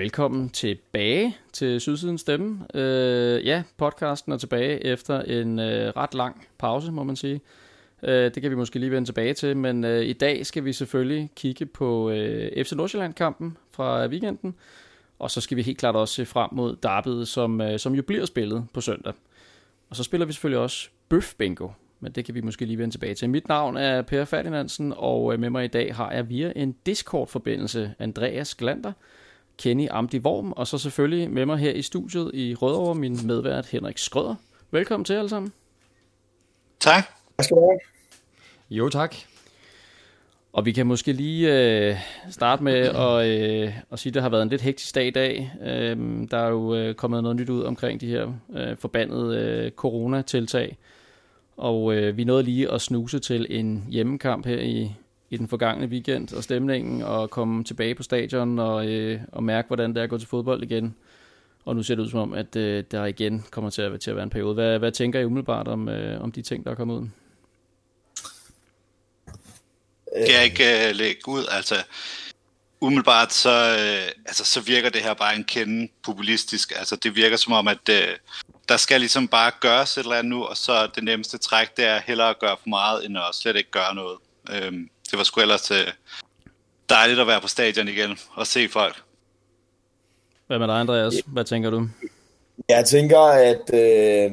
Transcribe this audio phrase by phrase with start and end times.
[0.00, 2.66] Velkommen tilbage til Sydsidens Stemme.
[2.74, 7.40] Øh, ja, podcasten er tilbage efter en øh, ret lang pause, må man sige.
[8.02, 10.72] Øh, det kan vi måske lige vende tilbage til, men øh, i dag skal vi
[10.72, 14.54] selvfølgelig kigge på øh, FC Nordsjælland-kampen fra weekenden.
[15.18, 18.02] Og så skal vi helt klart også se frem mod derbyet, som, øh, som jo
[18.02, 19.12] bliver spillet på søndag.
[19.90, 21.68] Og så spiller vi selvfølgelig også Bøf Bingo,
[22.00, 23.30] men det kan vi måske lige vende tilbage til.
[23.30, 26.76] Mit navn er Per Ferdinandsen, og øh, med mig i dag har jeg via en
[26.86, 28.92] Discord-forbindelse Andreas Glander,
[29.60, 33.66] Kenny Amdi Worm, og så selvfølgelig med mig her i studiet i Rødovre, min medvært
[33.66, 34.34] Henrik Skrøder.
[34.70, 35.52] Velkommen til alle sammen.
[36.80, 37.04] Tak.
[37.38, 37.78] Tak skal du have.
[38.70, 39.14] Jo, tak.
[40.52, 41.96] Og vi kan måske lige øh,
[42.30, 45.10] starte med at, øh, at sige, at det har været en lidt hektisk dag i
[45.10, 45.52] dag.
[45.62, 45.96] Øh,
[46.30, 50.78] der er jo øh, kommet noget nyt ud omkring de her øh, forbandede øh, coronatiltag.
[51.56, 54.92] Og øh, vi nåede lige at snuse til en hjemmekamp her i,
[55.30, 59.66] i den forgangne weekend og stemningen, og komme tilbage på stadion og, øh, og mærke,
[59.66, 60.94] hvordan det er at gå til fodbold igen.
[61.64, 64.10] Og nu ser det ud som om, at øh, der igen kommer til at, til
[64.10, 64.54] at være en periode.
[64.54, 67.08] Hvad, hvad tænker I umiddelbart om, øh, om de ting, der er kommet ud?
[70.26, 71.44] Kan jeg ikke øh, lægge ud?
[71.50, 71.74] Altså,
[72.80, 76.72] umiddelbart så, øh, altså, så virker det her bare en kende populistisk.
[76.76, 78.16] Altså, det virker som om, at øh,
[78.68, 81.84] der skal ligesom bare gøres et eller andet nu, og så det nemmeste træk, det
[81.84, 84.18] er hellere at gøre for meget, end at slet ikke gøre noget.
[84.50, 84.78] Uh,
[85.10, 85.76] det var sgu ellers uh,
[86.88, 89.02] dejligt at være på stadion igen og se folk.
[90.46, 91.14] Hvad med dig, Andreas?
[91.26, 91.88] Hvad tænker du?
[92.68, 94.30] Jeg tænker, at øh,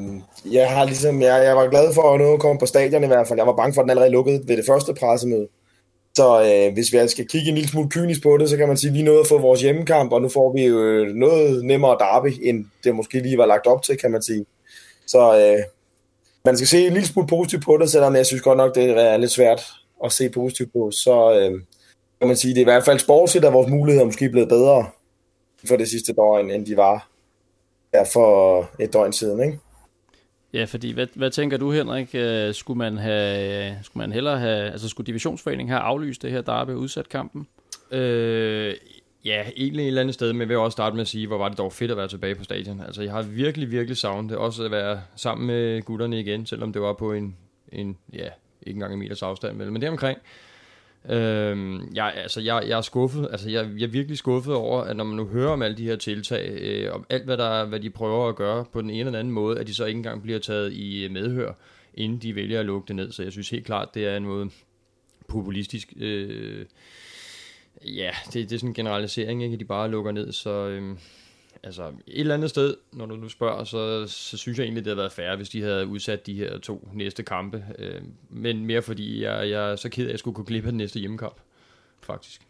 [0.53, 3.08] jeg har ligesom, jeg, jeg var glad for at nå at komme på stadion i
[3.08, 3.39] hvert fald.
[3.39, 5.47] Jeg var bange for, at den allerede lukkede ved det første pressemøde.
[6.16, 8.78] Så øh, hvis vi skal kigge en lille smule kynisk på det, så kan man
[8.78, 11.97] sige, at vi nåede at få vores hjemmekamp, og nu får vi jo noget nemmere
[12.00, 14.45] derby, end det måske lige var lagt op til, kan man sige.
[15.08, 15.64] Så øh,
[16.45, 18.90] man skal se en lille smule positivt på det, selvom jeg synes godt nok, det
[18.90, 19.62] er lidt svært
[20.03, 20.91] at se positivt på.
[20.91, 21.62] Så øh,
[22.19, 24.50] kan man sige, det er i hvert fald sportsligt, at vores muligheder er måske blevet
[24.50, 24.85] bedre
[25.68, 27.09] for det sidste døgn, end de var
[27.94, 29.59] der for et døgn siden, ikke?
[30.53, 32.09] Ja, fordi hvad, hvad tænker du, Henrik?
[32.13, 36.41] Øh, skulle man have, skulle man hellere have, altså skulle divisionsforeningen have aflyst det her
[36.41, 37.47] derby og udsat kampen?
[37.91, 38.74] Øh,
[39.25, 41.38] ja, egentlig et eller andet sted, men jeg vil også starte med at sige, hvor
[41.38, 42.81] var det dog fedt at være tilbage på stadion.
[42.81, 44.38] Altså, jeg har virkelig, virkelig savnet det.
[44.38, 47.36] Også at være sammen med gutterne igen, selvom det var på en,
[47.72, 48.30] en ja,
[48.67, 50.19] ikke engang en meters afstand, men det omkring.
[51.09, 54.95] Øhm, jeg, altså, jeg, jeg er skuffet, altså jeg, jeg er virkelig skuffet over, at
[54.95, 57.79] når man nu hører om alle de her tiltag, øh, om alt hvad, der, hvad
[57.79, 60.22] de prøver at gøre på den ene eller anden måde, at de så ikke engang
[60.22, 61.53] bliver taget i øh, medhør,
[61.94, 63.11] inden de vælger at lukke det ned.
[63.11, 64.50] Så jeg synes helt klart, det er en måde
[65.27, 66.66] populistisk, øh,
[67.85, 69.53] ja, det, det er sådan en generalisering, ikke?
[69.53, 70.67] at de bare lukker ned, så...
[70.67, 70.97] Øh,
[71.63, 74.90] altså et eller andet sted, når du nu spørger, så, så synes jeg egentlig, det
[74.90, 77.66] havde været fair, hvis de havde udsat de her to næste kampe.
[77.79, 80.63] Øh, men mere fordi jeg, jeg er så ked af, at jeg skulle kunne af
[80.63, 81.35] den næste hjemmekamp,
[82.01, 82.41] faktisk.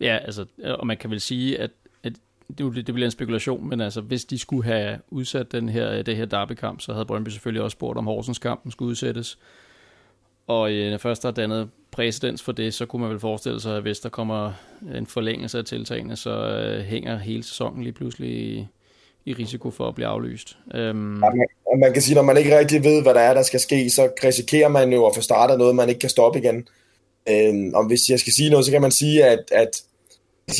[0.00, 1.70] Ja, altså, og man kan vel sige, at,
[2.02, 2.12] at
[2.58, 6.16] det, det bliver en spekulation, men altså, hvis de skulle have udsat den her, det
[6.16, 9.38] her derbykamp, så havde Brøndby selvfølgelig også spurgt, om Horsens kampen skulle udsættes.
[10.46, 13.76] Og øh, først der dannede dannet præcedens for det, så kunne man vel forestille sig,
[13.76, 14.52] at hvis der kommer
[14.94, 18.66] en forlængelse af tiltagene, så øh, hænger hele sæsonen lige pludselig i,
[19.24, 20.56] i risiko for at blive aflyst.
[20.74, 21.22] Øhm.
[21.22, 23.60] Ja, man, man kan sige, når man ikke rigtig ved, hvad der er, der skal
[23.60, 26.68] ske, så risikerer man jo at få startet noget, man ikke kan stoppe igen.
[27.28, 29.82] Øhm, og hvis jeg skal sige noget, så kan man sige, at, at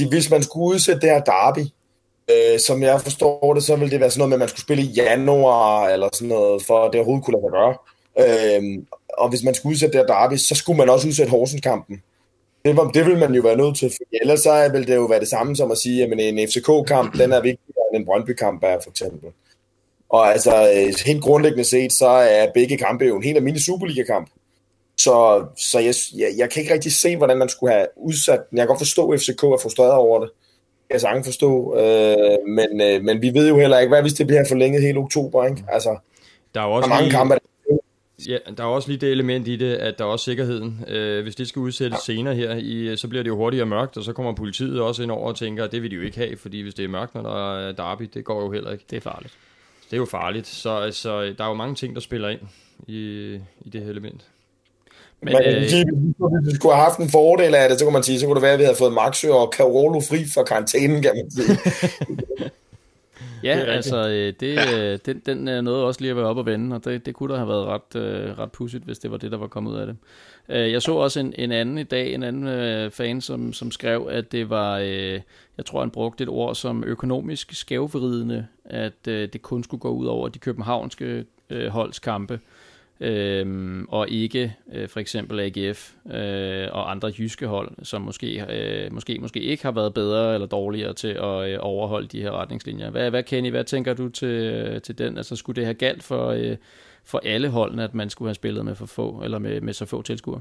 [0.09, 1.67] hvis man skulle udsætte det her derby,
[2.31, 4.61] øh, som jeg forstår det, så ville det være sådan noget med, at man skulle
[4.61, 7.75] spille i januar, eller sådan noget, for at det overhovedet kunne lade sig gøre.
[8.23, 8.87] Øhm,
[9.19, 12.03] og hvis man skulle udsætte det her derby, så skulle man også udsætte Horsens-kampen.
[12.65, 15.21] Det, det vil man jo være nødt til, for ellers så vil det jo være
[15.21, 18.79] det samme som at sige, at en FCK-kamp, den er vigtigere end en Brøndby-kamp er,
[18.83, 19.29] for eksempel.
[20.09, 20.69] Og altså,
[21.07, 24.29] helt grundlæggende set, så er begge kampe jo en helt almindelig Superliga-kamp.
[24.99, 28.59] Så, så jeg, jeg, jeg kan ikke rigtig se, hvordan man skulle have udsat den.
[28.59, 30.31] Jeg kan godt forstå, at FCK er frustreret over det.
[30.91, 31.77] Jeg kan forstå.
[31.77, 34.99] Øh, men, øh, men vi ved jo heller ikke, hvad hvis det bliver forlænget hele
[34.99, 35.45] oktober.
[35.45, 35.65] Ikke?
[35.69, 35.97] Altså,
[36.55, 37.19] der er jo også der er mange lige...
[37.19, 37.41] kampe, der
[38.29, 40.85] Ja, der er også lige det element i det, at der er også sikkerheden.
[40.89, 42.13] Øh, hvis det skal udsættes ja.
[42.15, 45.11] senere her, i, så bliver det jo hurtigere mørkt, og så kommer politiet også ind
[45.11, 47.15] over og tænker, at det vil de jo ikke have, fordi hvis det er mørkt,
[47.15, 48.85] når der er derby, det går jo heller ikke.
[48.91, 49.35] Det er farligt.
[49.85, 52.41] Det er jo farligt, så, så der er jo mange ting, der spiller ind
[52.87, 53.35] i,
[53.65, 54.25] i det her element.
[55.23, 55.75] Men, Men øh, hvis
[56.45, 58.43] vi skulle have haft en fordel af det, så kunne man sige, så kunne det
[58.43, 61.59] være, at vi havde fået Maxø og Carolo fri for karantænen, kan man sige.
[63.45, 64.09] Ja, det altså
[64.41, 64.97] det, ja.
[64.97, 67.33] den, den er noget også lige at være op og vende, og det, det kunne
[67.33, 67.83] da have været ret,
[68.39, 69.97] ret pudsigt, hvis det var det, der var kommet ud af det.
[70.49, 74.09] Uh, jeg så også en, en anden i dag, en anden fan, som, som skrev,
[74.11, 74.87] at det var, uh,
[75.57, 80.07] jeg tror han brugte et ord som økonomisk skævvridende, at det kun skulle gå ud
[80.07, 82.41] over de københavnske uh, holdskampe.
[83.03, 88.93] Øhm, og ikke øh, for eksempel AGF øh, og andre jyske hold, som måske, øh,
[88.93, 92.91] måske, måske ikke har været bedre eller dårligere til at øh, overholde de her retningslinjer.
[92.91, 95.17] Hvad, hvad Kenny, hvad tænker du til, øh, til den?
[95.17, 96.57] Altså skulle det have galt for, øh,
[97.05, 99.87] for alle holdene, at man skulle have spillet med for få, eller med, med så
[99.87, 100.41] få tilskuere?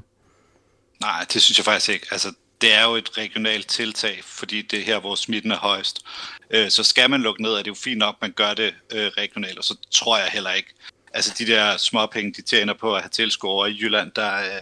[1.00, 2.08] Nej, det synes jeg faktisk ikke.
[2.12, 6.06] Altså, det er jo et regionalt tiltag, fordi det er her, hvor smitten er højst.
[6.50, 8.74] Øh, så skal man lukke ned, er det jo fint nok, at man gør det
[8.94, 10.70] øh, regionalt, og så tror jeg heller ikke,
[11.14, 14.62] altså de der småpenge, de tjener på at have tilskuere i Jylland, der, øh,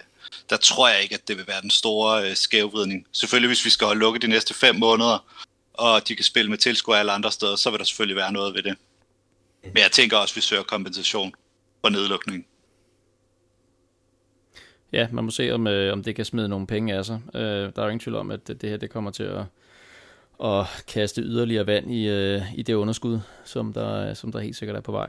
[0.50, 3.07] der tror jeg ikke, at det vil være den store øh, skævvridning.
[3.12, 5.25] Selvfølgelig, hvis vi skal holde lukket de næste fem måneder,
[5.74, 8.54] og de kan spille med tilskuere alle andre steder, så vil der selvfølgelig være noget
[8.54, 8.75] ved det.
[9.63, 11.34] Men jeg tænker også, at vi søger kompensation
[11.81, 12.46] for nedlukningen.
[14.92, 17.22] Ja, man må se, om, øh, om det kan smide nogle penge af sig.
[17.36, 19.44] Øh, der er jo ingen tvivl om, at det, det her det kommer til at,
[20.44, 24.77] at kaste yderligere vand i, øh, i det underskud, som der, som der helt sikkert
[24.77, 25.07] er på vej.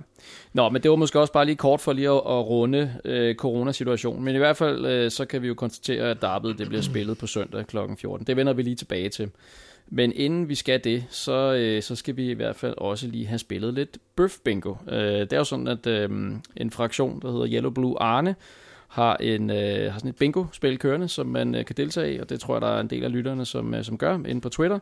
[0.52, 3.34] Nå, men det var måske også bare lige kort for lige at, at runde øh,
[3.34, 4.24] coronasituationen.
[4.24, 7.18] Men i hvert fald, øh, så kan vi jo konstatere, at Darby, det bliver spillet
[7.18, 7.76] på søndag kl.
[7.98, 8.26] 14.
[8.26, 9.30] Det vender vi lige tilbage til.
[9.92, 13.26] Men inden vi skal det, så, øh, så skal vi i hvert fald også lige
[13.26, 14.74] have spillet lidt bøf bingo.
[14.88, 16.10] Øh, det er jo sådan, at øh,
[16.56, 18.34] en fraktion, der hedder Yellow Blue Arne,
[18.90, 22.30] har, en, øh, har sådan et bingo-spil kørende, som man øh, kan deltage i, og
[22.30, 24.48] det tror jeg, der er en del af lytterne, som, øh, som gør inde på
[24.48, 24.78] Twitter,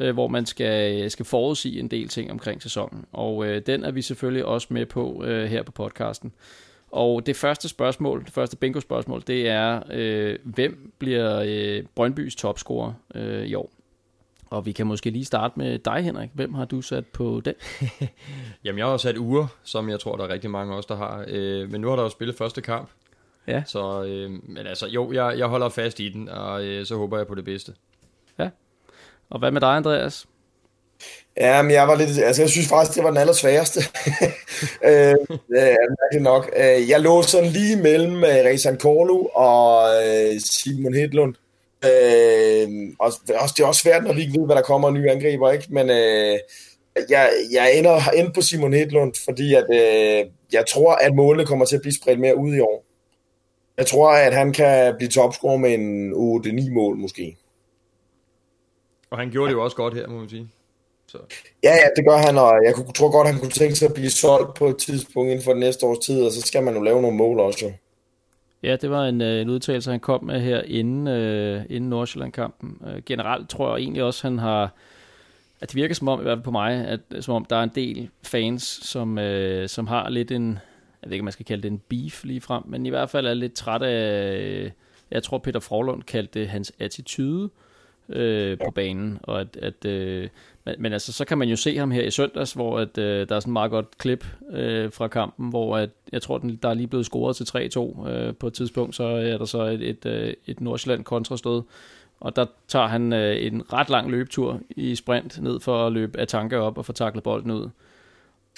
[0.00, 3.04] øh, hvor man skal, øh, skal forudsige en del ting omkring sæsonen.
[3.12, 6.32] Og øh, den er vi selvfølgelig også med på øh, her på podcasten.
[6.90, 12.92] Og det første spørgsmål, det første bingo-spørgsmål, det er, øh, hvem bliver øh, Brøndbys topscorer
[13.14, 13.70] øh, i år?
[14.50, 16.30] Og vi kan måske lige starte med dig, Henrik.
[16.34, 17.54] Hvem har du sat på den?
[18.64, 21.24] Jamen, jeg har sat uger, som jeg tror, der er rigtig mange også, der har.
[21.28, 22.88] Øh, men nu har der jo spillet første kamp,
[23.48, 23.62] Ja.
[23.66, 27.16] Så, øh, men altså, jo, jeg, jeg holder fast i den, og øh, så håber
[27.16, 27.72] jeg på det bedste.
[28.38, 28.48] Ja.
[29.30, 30.26] Og hvad med dig, Andreas?
[31.36, 33.80] Ja, men jeg var lidt, altså jeg synes faktisk, det var den allersværeste.
[34.90, 35.14] øh,
[35.56, 36.50] øh, nok.
[36.56, 41.34] Øh, jeg lå sådan lige mellem uh, Rezan Korlu og uh, Simon Hedlund.
[41.84, 42.68] Øh,
[42.98, 45.50] og også, det er også svært, når vi ikke ved, hvad der kommer nye angriber,
[45.50, 45.66] ikke?
[45.70, 46.38] Men øh,
[47.10, 51.64] jeg, jeg ender ind på Simon Hedlund, fordi at, øh, jeg tror, at målene kommer
[51.64, 52.87] til at blive spredt mere ud i år.
[53.78, 56.12] Jeg tror, at han kan blive topscorer med en
[56.66, 57.36] 8-9 mål måske.
[59.10, 60.48] Og han gjorde det jo også godt her, må man sige.
[61.06, 61.18] Så.
[61.62, 63.94] Ja, ja, det gør han, og jeg tror godt, at han kunne tænke sig at
[63.94, 66.74] blive solgt på et tidspunkt inden for den næste års tid, og så skal man
[66.74, 67.72] jo lave nogle mål også.
[68.62, 72.78] Ja, det var en, øh, en udtalelse, han kom med her inden, uh, inden Nordsjælland-kampen.
[72.80, 74.74] Uh, generelt tror jeg egentlig også, han har...
[75.60, 77.62] At det virker som om, i hvert fald på mig, at som om der er
[77.62, 80.58] en del fans, som, uh, som har lidt en,
[81.02, 83.10] jeg ved ikke, om man skal kalde det en beef lige frem, men i hvert
[83.10, 84.72] fald er lidt træt af,
[85.10, 87.50] jeg tror Peter Forlund kaldte det hans attitude
[88.08, 90.28] øh, på banen, og at, at øh,
[90.64, 93.28] men, men altså, så kan man jo se ham her i søndags, hvor at, øh,
[93.28, 96.56] der er sådan et meget godt klip øh, fra kampen, hvor at, jeg tror, den,
[96.62, 99.62] der er lige blevet scoret til 3-2 øh, på et tidspunkt, så er der så
[99.62, 101.62] et, et, øh, et Nordsjælland kontrastød,
[102.20, 106.18] og der tager han øh, en ret lang løbetur i sprint ned for at løbe
[106.18, 107.68] af tanke op og få taklet bolden ud.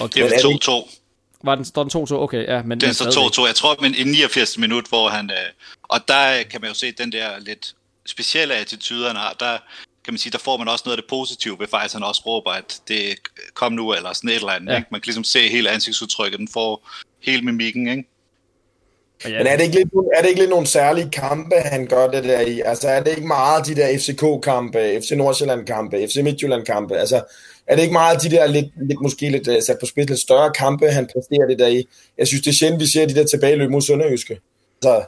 [0.00, 1.00] Og det er 2-2.
[1.44, 2.14] Var den, står den 2-2?
[2.14, 2.62] Okay, ja.
[2.62, 3.46] Men den står 2-2.
[3.46, 4.58] Jeg tror, men i 89.
[4.58, 5.30] minut, hvor han...
[5.30, 5.36] Øh,
[5.82, 7.74] og der kan man jo se den der lidt
[8.06, 9.36] specielle attitude, han har.
[9.40, 9.58] Der
[10.04, 12.22] kan man sige, der får man også noget af det positive ved faktisk, han også
[12.26, 13.18] råber, at det
[13.54, 14.72] kom nu, eller sådan et eller andet.
[14.72, 14.76] Ja.
[14.76, 14.88] Ikke?
[14.90, 16.88] Man kan ligesom se hele ansigtsudtrykket, den får
[17.22, 18.04] hele mimikken, ikke?
[19.24, 22.24] Men er det, ikke lidt, er det ikke lidt nogle særlige kampe, han gør det
[22.24, 22.60] der i?
[22.60, 26.96] Altså er det ikke meget de der FCK-kampe, FC Nordsjælland-kampe, FC Midtjylland-kampe?
[26.96, 27.22] Altså
[27.70, 30.20] er det ikke meget de der lidt, lidt måske lidt uh, sat på spids, lidt
[30.20, 31.88] større kampe, han præsterer det der i?
[32.18, 34.40] Jeg synes, det er sjældent, vi ser de der tilbageløb mod Sønderjyske.
[34.84, 35.06] Altså,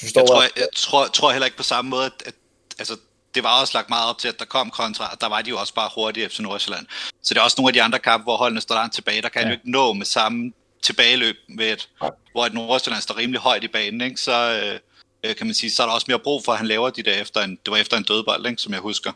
[0.00, 2.34] forstår, jeg, tror, jeg, jeg tror, tror heller ikke på samme måde, at, at
[2.78, 2.96] altså,
[3.34, 5.50] det var også lagt meget op til, at der kom kontra, og der var de
[5.50, 6.86] jo også bare hurtige FC Nordsjælland.
[7.22, 9.28] Så det er også nogle af de andre kampe, hvor holdene står langt tilbage, der
[9.28, 9.48] kan ja.
[9.48, 12.08] jo ikke nå med samme tilbageløb, med et, ja.
[12.32, 14.20] hvor et Nordsjælland står rimelig højt i banen, ikke?
[14.20, 14.60] så
[15.24, 17.02] øh, kan man sige, så er der også mere brug for, at han laver de
[17.02, 18.62] der efter en, det var efter en dødbold, ikke?
[18.62, 19.12] som jeg husker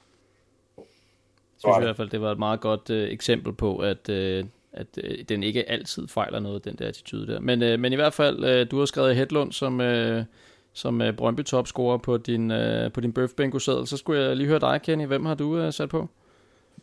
[1.61, 4.87] synes i hvert fald, det var et meget godt øh, eksempel på, at, øh, at
[5.05, 7.41] øh, den ikke altid fejler noget, den der attitude der.
[7.41, 10.25] Men, øh, men i hvert fald, øh, du har skrevet Hedlund som, øh,
[10.73, 13.87] som øh, Brøndby topscorer på din, øh, på din bøf bingo -sædel.
[13.87, 15.07] Så skulle jeg lige høre dig, Kenny.
[15.07, 16.09] Hvem har du øh, sat på?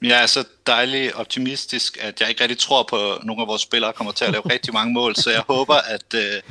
[0.03, 3.61] Jeg er så dejlig optimistisk, at jeg ikke rigtig tror på, at nogle af vores
[3.61, 6.41] spillere kommer til at lave rigtig mange mål, så jeg håber, at, øh,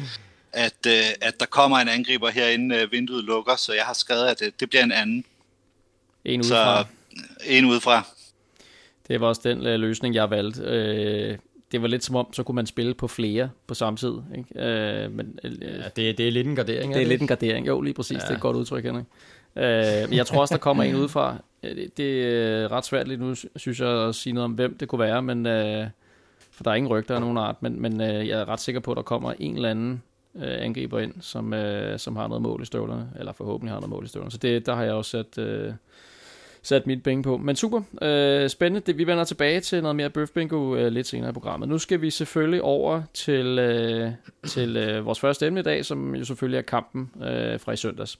[0.52, 3.95] at, øh, at der kommer en angriber her, inden øh, vinduet lukker, så jeg har
[3.95, 5.25] skrevet, at det bliver en anden.
[6.25, 6.83] En udefra?
[6.83, 6.87] Så,
[7.45, 8.15] en udefra.
[9.09, 10.63] Det var også den øh, løsning, jeg valgte.
[10.63, 11.39] Øh,
[11.73, 14.13] det var lidt som om, så kunne man spille på flere på samme tid.
[14.37, 14.69] Ikke?
[14.69, 16.95] Øh, men, øh, ja, det, det er lidt en gardering.
[16.95, 18.15] Det er, er lidt en gardering, jo lige præcis.
[18.15, 18.21] Ja.
[18.21, 19.05] Det er et godt udtryk, Henrik.
[19.57, 21.37] Øh, men jeg tror også, der kommer en udefra.
[21.63, 24.89] Det, det er ret svært lige nu, synes jeg, at sige noget om, hvem det
[24.89, 25.87] kunne være, men, øh,
[26.51, 28.81] for der er ingen rygter af nogen art, men, men øh, jeg er ret sikker
[28.81, 30.03] på, at der kommer en eller anden
[30.37, 33.91] øh, angriber ind, som, øh, som har noget mål i støvlerne, eller forhåbentlig har noget
[33.91, 34.31] mål i støvlerne.
[34.31, 35.73] Så det, der har jeg også sat, øh,
[36.66, 37.37] sat mit penge på.
[37.37, 38.87] Men super, øh, spændende.
[38.87, 41.68] Det, vi vender tilbage til noget mere bøf bingo øh, lidt senere i programmet.
[41.68, 44.11] Nu skal vi selvfølgelig over til, øh,
[44.46, 47.76] til øh, vores første emne i dag, som jo selvfølgelig er kampen øh, fra i
[47.76, 48.18] søndags.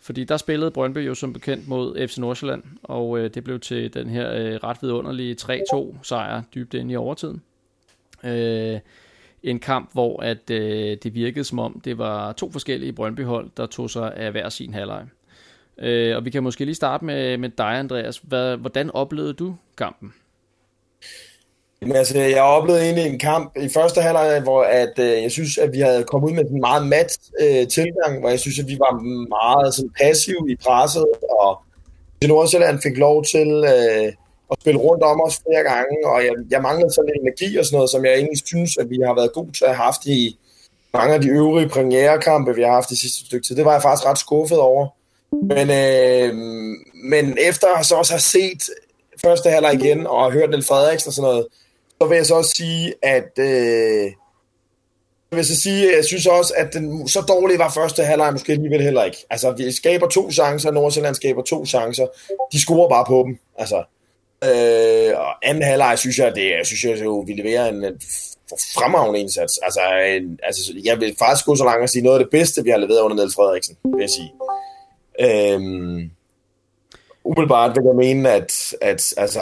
[0.00, 3.94] Fordi der spillede Brøndby jo som bekendt mod FC Nordsjælland, og øh, det blev til
[3.94, 7.42] den her øh, ret vidunderlige 3-2 sejr dybt ind i overtiden.
[8.24, 8.80] Øh,
[9.42, 13.66] en kamp, hvor at øh, det virkede som om, det var to forskellige Brøndby-hold, der
[13.66, 15.06] tog sig af hver sin halvleg.
[15.78, 18.18] Øh, og vi kan måske lige starte med, med dig, Andreas.
[18.18, 20.12] Hvad, hvordan oplevede du kampen?
[21.82, 25.58] Jamen, altså, jeg oplevede egentlig en kamp i første halvleg, hvor at, øh, jeg synes,
[25.58, 28.68] at vi havde kommet ud med en meget mat øh, tilgang, hvor jeg synes, at
[28.68, 28.92] vi var
[29.28, 31.06] meget sådan, passive i presset,
[31.40, 31.62] og
[32.28, 34.12] Nordsjælland fik lov til øh,
[34.52, 37.64] at spille rundt om os flere gange, og jeg, jeg manglede sådan lidt energi og
[37.64, 40.06] sådan noget, som jeg egentlig synes, at vi har været gode til at have haft
[40.06, 40.38] i
[40.94, 43.56] mange af de øvrige premierekampe, vi har haft i sidste stykke tid.
[43.56, 44.95] Det var jeg faktisk ret skuffet over.
[45.32, 46.34] Men, øh,
[46.94, 48.62] men efter så også har set
[49.22, 51.46] første halvleg igen, og hørt Niel Frederiksen og sådan noget,
[52.02, 54.12] så vil jeg så også sige, at øh,
[55.30, 58.52] jeg vil så sige, jeg synes også, at den, så dårlig var første halvleg måske
[58.52, 59.26] alligevel heller ikke.
[59.30, 62.06] Altså, vi skaber to chancer, Nordsjælland skaber to chancer.
[62.52, 63.38] De scorer bare på dem.
[63.58, 63.76] Altså,
[64.44, 68.00] øh, og anden halvleg synes jeg, det jeg synes jeg, jo, vi leverer en, en
[68.74, 69.58] fremragende indsats.
[69.62, 69.80] Altså,
[70.16, 72.70] en, altså, jeg vil faktisk gå så langt og sige, noget af det bedste, vi
[72.70, 74.32] har leveret under Niels Frederiksen, vil jeg sige.
[75.20, 76.10] Øhm,
[77.24, 79.40] umiddelbart vil jeg mene, at, at altså,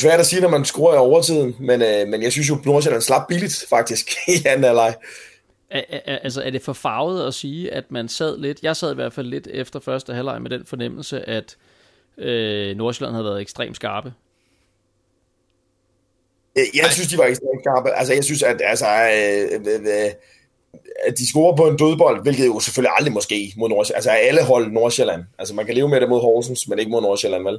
[0.00, 3.02] svært at sige, når man scorer i overtiden, men, øh, men jeg synes jo, Nordsjælland
[3.02, 4.94] slap billigt faktisk i anden halvleg.
[6.06, 9.12] Altså er det for farvet at sige, at man sad lidt, jeg sad i hvert
[9.12, 11.56] fald lidt efter første halvleg med den fornemmelse, at
[12.18, 14.12] øh, Nordsjælland havde været ekstremt skarpe?
[16.56, 17.90] Jeg, jeg synes, de var ekstremt skarpe.
[17.90, 20.10] Altså jeg synes, at altså, øh, øh, øh,
[21.06, 23.96] at de scorer på en dødbold, hvilket jo selvfølgelig aldrig måske mod Nordsjælland.
[23.96, 25.22] Altså alle hold Nordsjælland.
[25.38, 27.58] Altså man kan leve med det mod Horsens, men ikke mod Nordsjælland, vel?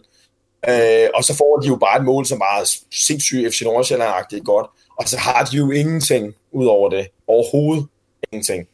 [0.70, 4.44] Øh, og så får de jo bare et mål, som bare er sindssygt FC Nordsjælland-agtigt
[4.44, 4.68] godt.
[5.00, 7.08] Og så har de jo ingenting ud over det.
[7.27, 7.86] Overhovedet
[8.32, 8.68] ingenting.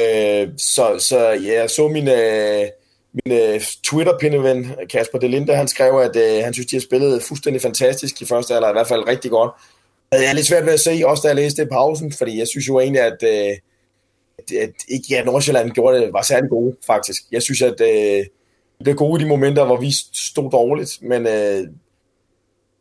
[0.00, 2.66] Øh, så, så ja, jeg så min, øh,
[3.12, 7.62] min øh, Twitter-pindeven Kasper Delinde, han skrev, at øh, han synes, de har spillet fuldstændig
[7.62, 9.50] fantastisk i første alder, i hvert fald rigtig godt.
[10.12, 12.38] Jeg er lidt svært ved at se, også da jeg læste det i pausen, fordi
[12.38, 13.56] jeg synes jo egentlig, at, øh,
[14.52, 17.22] at, at ikke ja, Nordsjælland gjorde det, var særlig gode, faktisk.
[17.32, 18.26] Jeg synes, at øh,
[18.84, 21.68] blev gode i de momenter, hvor vi stod dårligt, men øh,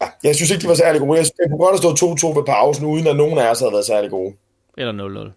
[0.02, 1.20] ja, jeg synes ikke, de var særlig gode.
[1.20, 3.72] Jeg, jeg kunne godt have stået 2-2 ved pausen, uden at nogen af os havde
[3.74, 4.34] været særlig gode.
[4.78, 4.94] Eller
[5.28, 5.32] 0-0.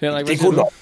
[0.00, 0.72] Henrik, det kunne nok.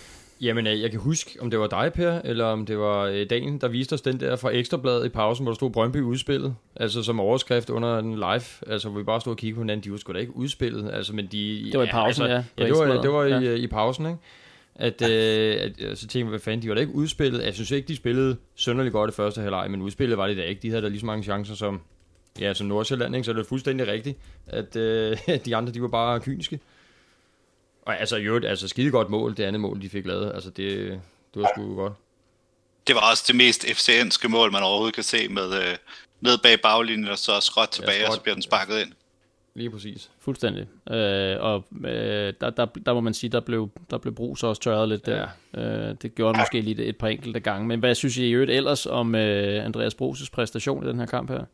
[0.40, 3.30] Jamen, øh, jeg kan huske, om det var dig, Per, eller om det var øh,
[3.30, 6.54] dagen, der viste os den der fra Ekstrabladet i pausen, hvor der stod Brøndby udspillet,
[6.76, 9.84] altså som overskrift under en live, altså hvor vi bare stod og kiggede på hinanden,
[9.84, 11.68] de var sgu da ikke udspillet, altså men de...
[11.72, 12.36] Det var i pausen, ja.
[12.36, 13.54] Altså, ja, det var, det var i, ja.
[13.54, 14.18] i pausen, ikke?
[14.74, 17.44] at, øh, at så tænkte jeg, hvad fanden, de var da ikke udspillet.
[17.44, 20.42] Jeg synes ikke, de spillede sønderligt godt i første halvleg, men udspillet var det da
[20.42, 20.62] ikke.
[20.62, 21.80] De havde da lige så mange chancer som,
[22.40, 23.24] ja, som Nordsjælland, ikke?
[23.24, 26.60] så det er fuldstændig rigtigt, at øh, de andre, de var bare kyniske.
[27.82, 30.32] Og altså, jo, altså skide godt mål, det andet mål, de fik lavet.
[30.34, 31.00] Altså, det,
[31.34, 31.92] det var sgu godt.
[32.86, 35.76] Det var også det mest FCN'ske mål, man overhovedet kan se med øh,
[36.20, 38.92] ned bag baglinjen, og så skråt tilbage, ja, skråt, og så bliver den sparket ind.
[39.54, 40.10] Lige præcis.
[40.20, 40.66] Fuldstændig.
[40.90, 44.46] Øh, og øh, der, der, der må man sige, der blev, der blev brug så
[44.46, 45.26] også tørret lidt der.
[45.54, 45.88] Ja.
[45.88, 47.68] Øh, det gjorde det måske lige et par enkelte gange.
[47.68, 51.06] Men hvad synes I i øvrigt ellers om øh, Andreas Bruses præstation i den her
[51.06, 51.44] kamp her?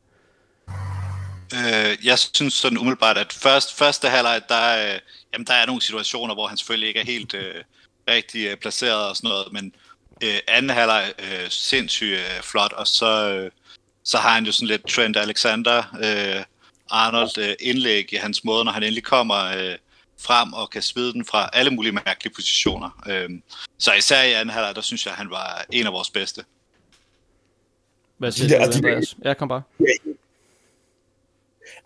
[1.55, 5.01] Øh, jeg synes sådan umiddelbart, at først, første halvleg, der, øh,
[5.33, 7.65] jamen, der er nogle situationer, hvor han selvfølgelig ikke er helt øh,
[8.09, 9.75] rigtig øh, placeret og sådan noget, men
[10.23, 13.51] øh, anden halvleg øh, sindssygt øh, flot, og så, øh,
[14.05, 16.45] så har han jo sådan lidt Trent Alexander øh,
[16.91, 19.75] Arnold øh, indlæg i hans måde, når han endelig kommer øh,
[20.21, 23.03] frem og kan smide den fra alle mulige mærkelige positioner.
[23.09, 23.31] Øh,
[23.79, 26.45] så især i anden halvleg, der synes jeg, at han var en af vores bedste.
[28.19, 29.17] Hvad siger de der, du, Andreas?
[29.25, 29.63] Ja, kom bare.
[29.81, 30.13] Ja,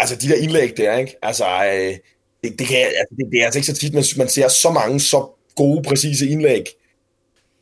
[0.01, 1.17] altså, de der indlæg der, ikke?
[1.23, 1.97] Altså, øh,
[2.43, 4.71] det, det, kan, altså, det, det er altså ikke så tit, man, man ser så
[4.71, 6.65] mange så gode, præcise indlæg.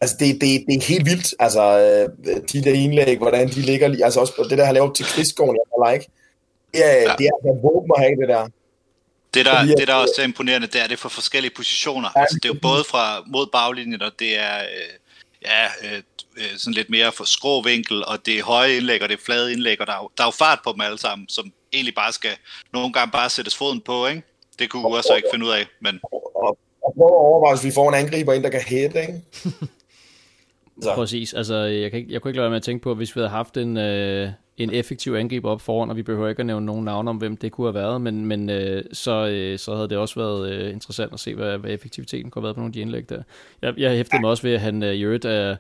[0.01, 4.05] Altså, det, det, det er helt vildt, altså, øh, de der indlæg, hvordan de ligger,
[4.05, 6.07] altså også det der, har lavet til Kvistgården, jeg like.
[6.75, 7.15] Ja, ja.
[7.19, 8.49] det er altså våben at have det der.
[9.35, 12.09] Det der, Fordi, det der også er imponerende, det er det for forskellige positioner.
[12.17, 14.93] Ja, altså, det er jo både fra mod baglinjen, og det er øh,
[15.45, 16.03] ja, øh,
[16.39, 19.81] øh, sådan lidt mere for skrå vinkel, og det høje indlæg, og det flade indlæg,
[19.81, 22.31] og der er, der er jo fart på dem alle sammen, som egentlig bare skal
[22.73, 24.23] nogle gange bare sættes foden på, ikke?
[24.59, 26.01] Det kunne også ikke finde ud af, men...
[26.03, 29.21] Og, og prøv at overveje, hvis vi får en angriber ind, der kan hætte, ikke?
[30.83, 30.95] Så.
[30.95, 31.35] Præcis.
[31.35, 33.17] Altså, jeg, kan ikke, jeg kunne ikke lade være med at tænke på, at hvis
[33.17, 36.47] vi havde haft en, øh, en effektiv angriber op foran, og vi behøver ikke at
[36.47, 39.75] nævne nogen navne om, hvem det kunne have været, men, men øh, så, øh, så
[39.75, 42.61] havde det også været øh, interessant at se, hvad, hvad effektiviteten kunne have været på
[42.61, 43.23] nogle af de indlæg der.
[43.63, 45.57] Jeg, jeg hæftede mig også ved, at han øh, i øvrigt er,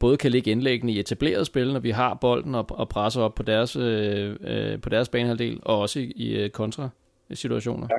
[0.00, 3.34] både kan ligge indlæggene i etableret spil, når vi har bolden og, og presser op
[3.34, 7.86] på deres, øh, øh, på deres banehalvdel, og også i, i øh, kontra-situationer.
[7.90, 7.96] Ja.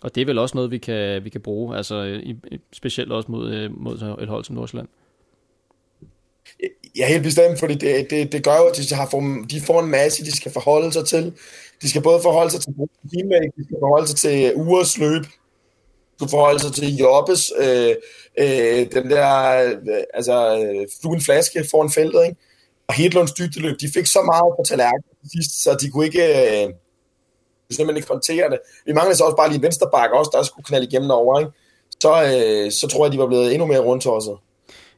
[0.00, 2.36] Og det er vel også noget, vi kan, vi kan bruge, altså i,
[2.72, 4.88] specielt også mod, øh, mod et hold som Nordsjælland.
[6.96, 9.80] Ja, helt bestemt, fordi det, det, det gør jo, at de, har for, de får
[9.80, 11.32] en masse, de skal forholde sig til.
[11.82, 12.74] De skal både forholde sig til
[13.12, 15.24] teammate, de skal forholde sig til ugers løb,
[16.18, 17.94] skulle forholde sig til jobbes, øh,
[18.38, 19.28] øh, den der,
[19.62, 22.36] øh, altså, øh, fluen flaske foran feltet, ikke?
[22.88, 26.66] Og Hedlunds dybdeløb, de fik så meget på tallerkenen sidst, så de kunne ikke, øh,
[27.70, 28.58] simpelthen ikke håndtere det.
[28.86, 29.86] Vi manglede så også bare lige venstre
[30.18, 31.52] også, der skulle knalde igennem over, ikke?
[32.00, 34.36] Så, øh, så tror jeg, de var blevet endnu mere rundtosset.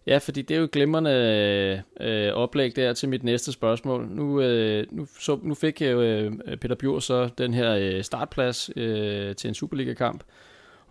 [0.06, 4.08] Ja, fordi det er jo et glimrende øh, oplæg der til mit næste spørgsmål.
[4.10, 8.04] Nu, øh, nu, så, nu fik jeg jo øh, Peter Bjur så den her øh,
[8.04, 10.22] startplads øh, til en Superliga-kamp,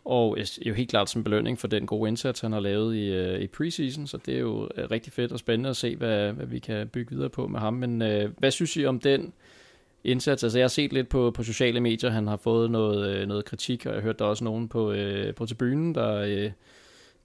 [0.06, 3.40] og jo helt klart som belønning for den gode indsats, han har lavet i, øh,
[3.40, 6.46] i preseason, så det er jo øh, rigtig fedt og spændende at se, hvad, hvad
[6.46, 7.74] vi kan bygge videre på med ham.
[7.74, 9.34] Men øh, hvad synes I om den
[10.04, 10.44] indsats?
[10.44, 13.46] Altså jeg har set lidt på, på sociale medier, han har fået noget, øh, noget
[13.46, 16.16] kritik, og jeg har hørt der også nogen på, øh, på tribunen, der...
[16.16, 16.52] Øh,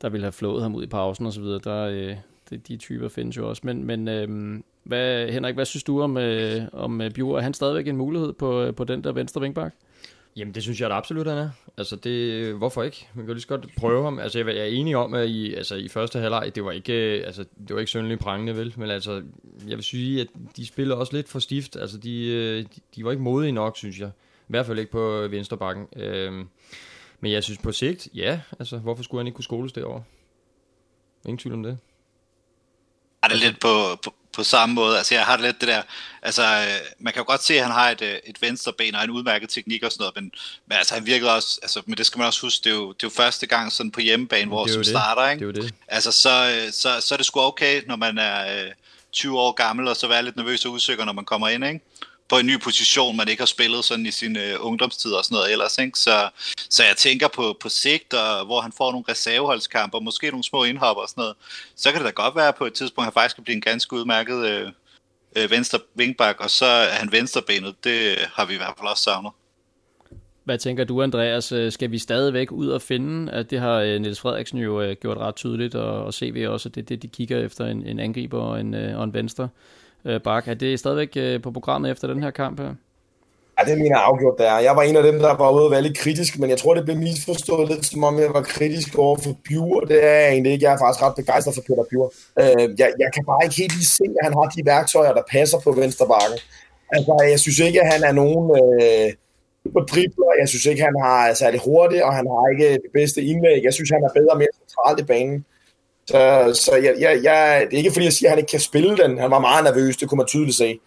[0.02, 1.60] der ville have flået ham ud i pausen og så videre.
[1.64, 2.16] Der, øh,
[2.50, 3.62] de, de typer findes jo også.
[3.64, 7.38] Men, men øh, hvad, Henrik, hvad synes du om, øh, om Bjur?
[7.38, 9.74] Er han stadigvæk en mulighed på, på den der venstre vinkbak?
[10.36, 11.50] Jamen, det synes jeg da absolut, han er.
[11.76, 13.08] Altså, det, hvorfor ikke?
[13.14, 14.18] Man kan lige så godt prøve ham.
[14.18, 17.26] Altså, jeg er enig om, at i, altså, i første halvleg, det var ikke, øh,
[17.26, 18.74] altså, det var ikke sønderligt prangende, vel?
[18.76, 19.22] Men altså,
[19.66, 20.26] jeg vil sige, at
[20.56, 21.76] de spiller også lidt for stift.
[21.76, 24.10] Altså, de, øh, de, de var ikke modige nok, synes jeg.
[24.40, 25.86] I hvert fald ikke på øh, venstre bakken.
[25.96, 26.48] Øhm,
[27.20, 30.02] men jeg synes på sigt, ja, altså hvorfor skulle han ikke kunne skoles derovre?
[31.24, 31.78] Ingen tvivl om det.
[33.22, 33.68] Er det lidt på,
[34.04, 34.98] på, på samme måde?
[34.98, 35.82] Altså jeg har det lidt det der,
[36.22, 36.42] altså
[36.98, 39.10] man kan jo godt se, at han har et, øh, et venstre ben og en
[39.10, 40.32] udmærket teknik og sådan noget, men,
[40.66, 42.92] men altså han virkede også, altså, men det skal man også huske, det er jo,
[42.92, 44.86] det er jo første gang sådan på hjemmebane, hvor som det.
[44.86, 45.46] starter, ikke?
[45.48, 45.74] Det er det.
[45.88, 48.64] Altså så, øh, så, så er det sgu okay, når man er
[49.12, 51.80] 20 år gammel, og så være lidt nervøs og usikker, når man kommer ind, ikke?
[52.28, 55.36] På en ny position, man ikke har spillet sådan i sin øh, ungdomstid og sådan
[55.36, 55.78] noget ellers.
[55.78, 55.98] Ikke?
[55.98, 56.28] Så,
[56.70, 60.44] så jeg tænker på, på sigt, og hvor han får nogle reserveholdskampe, og måske nogle
[60.44, 61.36] små indhop og sådan noget,
[61.76, 63.60] så kan det da godt være på et tidspunkt, at han faktisk kan blive en
[63.60, 64.72] ganske udmærket øh,
[65.36, 67.74] øh, venstre vingbak, og så er han venstrebenet.
[67.84, 69.32] Det har vi i hvert fald også savnet.
[70.44, 71.52] Hvad tænker du, Andreas?
[71.52, 74.96] Øh, skal vi stadigvæk ud og finde, at det har øh, Niels Frederiksen jo øh,
[75.00, 77.98] gjort ret tydeligt, og, og CV også, at det det, de kigger efter en, en
[77.98, 79.48] angriber og en, og en venstre
[80.04, 80.48] øh, bak.
[80.48, 82.74] Er det stadigvæk øh, på programmet efter den her kamp her?
[83.58, 84.58] Ja, det mener jeg afgjort, der.
[84.58, 86.74] Jeg var en af dem, der var ude og være lidt kritisk, men jeg tror,
[86.74, 89.80] det blev misforstået lidt, som om jeg var kritisk over for Bjur.
[89.80, 90.64] Det er jeg egentlig ikke.
[90.66, 92.12] Jeg er faktisk ret begejstret for Peter Bjur.
[92.40, 95.22] Øh, jeg, jeg kan bare ikke helt lige se, at han har de værktøjer, der
[95.36, 96.38] passer på venstre bakke.
[96.94, 99.08] Altså, jeg synes ikke, at han er nogen øh,
[99.74, 100.32] på dribler.
[100.40, 103.58] Jeg synes ikke, han har særlig hurtigt, og han har ikke det bedste indlæg.
[103.64, 105.44] Jeg synes, han er bedre mere centralt i banen.
[106.06, 108.60] Så, så jeg, jeg, jeg, det er ikke fordi, jeg siger, at han ikke kan
[108.60, 109.18] spille den.
[109.18, 110.78] Han var meget nervøs, det kunne man tydeligt se.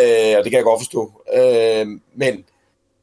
[0.00, 1.12] Øh, og det kan jeg godt forstå.
[1.34, 2.44] Øh, men,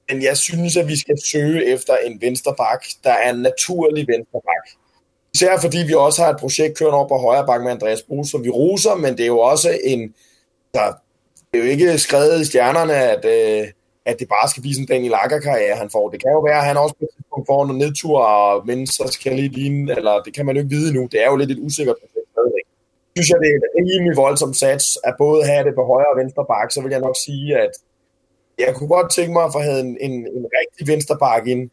[0.10, 4.08] men jeg synes, at vi skal søge efter en venstre bak, der er en naturlig
[4.08, 4.82] venstre bak.
[5.34, 8.32] Især fordi vi også har et projekt kørende over på højre bak med Andreas Brugs,
[8.32, 10.14] som vi roser, men det er jo også en...
[10.74, 10.94] Der,
[11.52, 13.68] det er jo ikke skrevet i stjernerne, at, øh,
[14.06, 16.10] at det bare skal blive sådan en Daniel Akker-karriere, han får.
[16.10, 18.20] Det kan jo være, at han også på et tidspunkt får nogle nedtur,
[18.70, 21.02] men så skal lige ligne, eller det kan man jo ikke vide nu.
[21.12, 22.66] Det er jo lidt et usikkert projekt stadigvæk.
[23.16, 26.18] Synes jeg, det er en rimelig voldsom sats, at både have det på højre og
[26.22, 27.74] venstre bak, så vil jeg nok sige, at
[28.60, 31.64] jeg kunne godt tænke mig at få en, en, en rigtig venstre bak ind,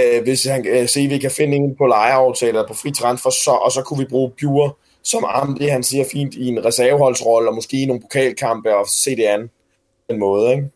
[0.00, 3.50] øh, hvis han øh, se, vi kan finde en på lejeaftaler på fri transfer, så,
[3.50, 7.48] og så kunne vi bruge Bjur som arm, det han siger fint, i en reserveholdsrolle,
[7.48, 9.50] og måske i nogle pokalkampe og se det an
[10.10, 10.70] en måde, ikke?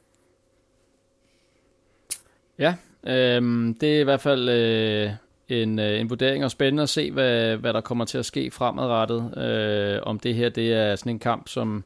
[3.09, 5.11] Øhm, øh, det er i hvert fald øh,
[5.49, 8.51] en, øh, en vurdering, og spændende at se, hvad, hvad der kommer til at ske
[8.51, 9.39] fremadrettet.
[9.39, 11.85] Øh, om det her det er sådan en kamp, som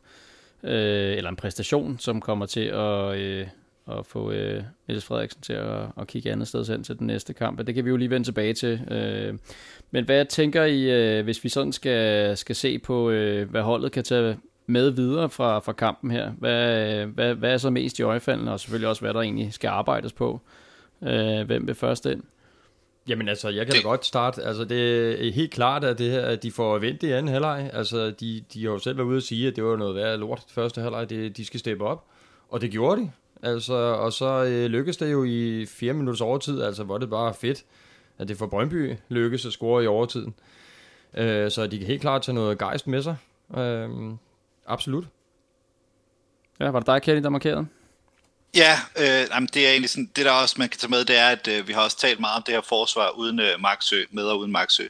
[0.65, 3.47] øh, eller en præstation, som kommer til at, øh,
[3.91, 7.33] at få øh, Niels Frederiksen til at, at kigge andet sted hen til den næste
[7.33, 7.67] kamp.
[7.67, 8.81] Det kan vi jo lige vende tilbage til.
[8.91, 9.35] Øh,
[9.91, 13.93] men hvad tænker I, øh, hvis vi sådan skal, skal se på, øh, hvad holdet
[13.93, 16.31] kan tage med videre fra, fra kampen her?
[16.31, 19.69] Hvad, hvad, hvad er så mest i øjefaldene, og selvfølgelig også, hvad der egentlig skal
[19.69, 20.41] arbejdes på?
[21.03, 22.23] Øh, hvem vil først ind?
[23.09, 24.43] Jamen altså, jeg kan da godt starte.
[24.43, 27.71] Altså, det er helt klart, at, det her, at de får vendt i anden halvleg.
[27.73, 30.19] Altså, de, de har jo selv været ude og sige, at det var noget værd
[30.19, 31.11] lort første halvleg.
[31.11, 32.05] Det, de skal steppe op.
[32.49, 33.11] Og det gjorde de.
[33.43, 37.35] Altså, og så øh, lykkedes det jo i fire minutters overtid, altså hvor det bare
[37.35, 37.65] fedt,
[38.19, 40.35] at det for Brøndby lykkedes at score i overtiden.
[41.15, 43.17] Øh, så de kan helt klart tage noget gejst med sig.
[43.57, 43.89] Øh,
[44.67, 45.05] absolut.
[46.61, 47.67] Ja, var det dig, Kelly, der markerede?
[48.55, 51.19] Ja, øh, jamen det er egentlig sådan, det der også man kan tage med, det
[51.19, 54.05] er, at øh, vi har også talt meget om det her forsvar uden øh, Maxø,
[54.11, 54.85] med og uden Maxø.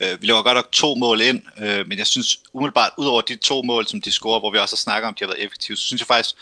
[0.00, 3.20] Øh, vi laver godt nok to mål ind, øh, men jeg synes umiddelbart, ud over
[3.20, 5.44] de to mål, som de scorer, hvor vi også har snakket om, de har været
[5.44, 6.34] effektive, så synes jeg faktisk,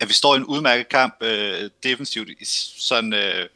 [0.00, 2.28] at vi står i en udmærket kamp øh, defensivt,
[2.78, 3.46] sådan øh,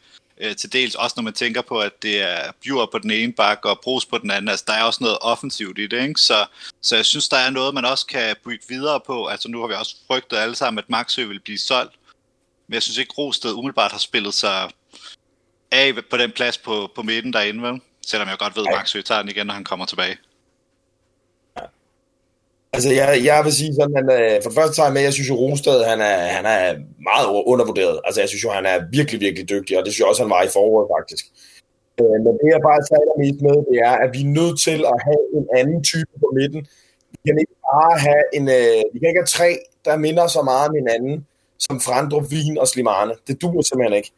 [0.41, 3.33] øh, til dels også når man tænker på, at det er Bjur på den ene
[3.33, 6.21] bakke og Brugs på den anden, altså der er også noget offensivt i det, ikke?
[6.21, 6.47] Så,
[6.83, 9.67] så jeg synes, der er noget, man også kan bygge videre på, altså nu har
[9.67, 11.95] vi også frygtet alle sammen, at Maxø vil blive solgt,
[12.73, 14.57] men jeg synes ikke, Rosted umiddelbart har spillet sig
[15.81, 17.77] af på den plads på, på midten derinde, vel?
[18.11, 20.17] Selvom jeg godt ved, at Maxø tager den igen, når han kommer tilbage.
[22.75, 25.31] Altså, jeg, jeg vil sige sådan, at for det første tager jeg med, jeg synes
[25.33, 26.65] jo, Rosted, han er, han er
[27.11, 27.97] meget undervurderet.
[28.07, 30.35] Altså, jeg synes jo, han er virkelig, virkelig dygtig, og det synes jeg også, han
[30.37, 31.25] var i foråret, faktisk.
[32.01, 34.79] Øh, men det, jeg bare taler mest med, det er, at vi er nødt til
[34.93, 36.61] at have en anden type på midten.
[37.13, 39.51] Vi kan ikke bare have en, øh, vi kan ikke have tre,
[39.87, 41.17] der minder så meget om hinanden,
[41.67, 43.15] som Frandrup, Wien og Slimane.
[43.27, 44.13] Det duer simpelthen ikke.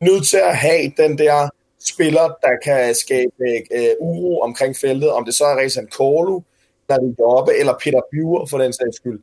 [0.00, 1.48] Nødt til at have den der
[1.90, 3.46] spiller, der kan skabe
[3.78, 6.40] øh, uro omkring feltet, om det så er Rezan Kolo,
[6.88, 9.20] der er deroppe, eller Peter Bjur for den sags skyld.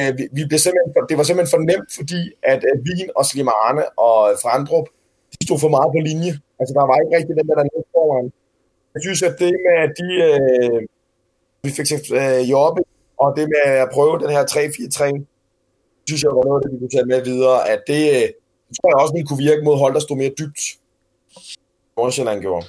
[0.00, 2.20] Øh, vi, vi blev simpelthen det var simpelthen for nemt, fordi
[2.52, 4.86] at øh, Wien og Slimane og Frandrup,
[5.32, 6.32] de stod for meget på linje.
[6.60, 8.26] Altså, der var ikke rigtig den der dernede foran.
[8.94, 10.80] Jeg synes, at det med, at de, øh,
[11.64, 11.88] vi fik
[12.20, 12.80] øh, Jobbe,
[13.22, 15.31] og det med at prøve den her 3-4-3,
[16.08, 18.28] synes jeg var noget, det vi kunne tage med videre, at det, øh,
[18.68, 20.60] det tror jeg også ville kunne virke mod hold, der stod mere dybt.
[21.96, 22.66] Nordsjælland gjorde.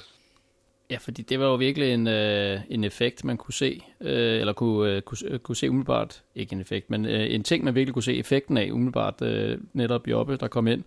[0.90, 4.52] Ja, fordi det var jo virkelig en, øh, en effekt, man kunne se, øh, eller
[4.52, 7.74] kunne, øh, kunne, øh, kunne se umiddelbart, ikke en effekt, men øh, en ting, man
[7.74, 10.84] virkelig kunne se effekten af umiddelbart, øh, netop Jobbe, der kom ind.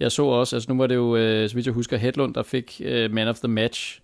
[0.00, 2.42] Jeg så også, altså nu var det jo, øh, så vidt jeg husker, Hedlund, der
[2.42, 4.00] fik øh, man of the match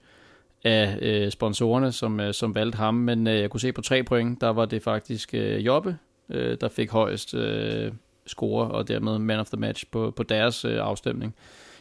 [0.65, 4.03] af øh, sponsorerne, som, øh, som valgte ham, men øh, jeg kunne se på tre
[4.03, 5.99] point, der var det faktisk øh, Jobbe,
[6.31, 7.93] øh, der fik højst øh,
[8.27, 11.35] score, og dermed man of the match på, på deres øh, afstemning.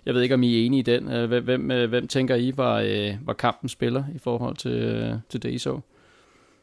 [0.05, 1.11] Jeg ved ikke, om I er enige i den.
[1.11, 5.13] Øh, hvem, øh, hvem tænker I var, øh, var kampen spiller i forhold til, øh,
[5.29, 5.79] til det, I så?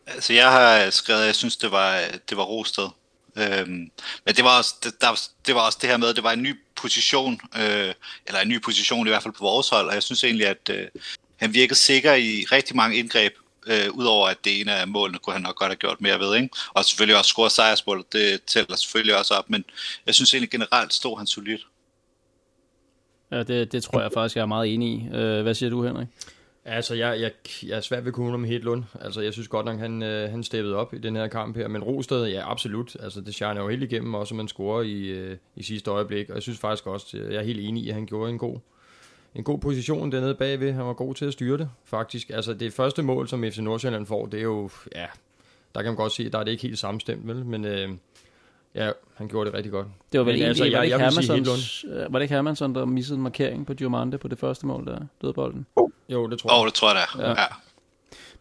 [0.06, 2.88] Altså, jeg har skrevet, at jeg synes, det var, det var Rosted.
[3.36, 3.90] Øhm,
[4.24, 6.32] men det var, også, det, der, det var også det her med, at det var
[6.32, 7.94] en ny position, øh,
[8.26, 10.70] eller en ny position i hvert fald på vores hold, og jeg synes egentlig, at
[10.70, 10.86] øh,
[11.36, 13.32] han virkede sikker i rigtig mange indgreb,
[13.66, 16.36] øh, udover at det ene af målene kunne han nok godt have gjort mere ved,
[16.36, 16.48] ikke?
[16.74, 19.64] Og selvfølgelig også score sejrsmål, det tæller selvfølgelig også op, men
[20.06, 21.66] jeg synes egentlig generelt stod han solidt.
[23.30, 25.16] Ja, det, det tror jeg faktisk, jeg er meget enig i.
[25.16, 26.08] Øh, hvad siger du, Henrik?
[26.64, 28.84] Altså, jeg, jeg, jeg er svært ved at kunne om Hedlund.
[29.00, 31.68] Altså, jeg synes godt nok, han, øh, han steppede op i den her kamp her.
[31.68, 32.96] Men Rosted, ja, absolut.
[33.00, 36.28] Altså, det shiner jo helt igennem, også man scorer i, øh, i sidste øjeblik.
[36.28, 38.58] Og jeg synes faktisk også, jeg er helt enig i, at han gjorde en god,
[39.34, 40.72] en god position dernede bagved.
[40.72, 42.30] Han var god til at styre det, faktisk.
[42.30, 45.06] Altså, det første mål, som FC Nordsjælland får, det er jo, ja,
[45.74, 47.46] der kan man godt se, der er det ikke helt samstemt, vel?
[47.46, 47.88] Men øh,
[48.74, 49.86] ja, han gjorde det rigtig godt.
[50.12, 51.00] Det var vel Men, egentlig, altså, var, det jeg,
[51.96, 54.86] jeg var det ikke Hermansson, der missede en markering på Diomande på det første mål,
[54.86, 55.66] der døde bolden?
[55.76, 55.90] Oh.
[56.08, 56.60] Jo, det tror jeg.
[56.60, 57.28] Oh, det tror jeg, det er.
[57.28, 57.40] Ja.
[57.40, 57.46] ja.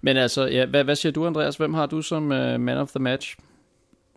[0.02, 1.56] Men altså, ja, hvad, hvad siger du, Andreas?
[1.56, 3.36] Hvem har du som uh, man of the match?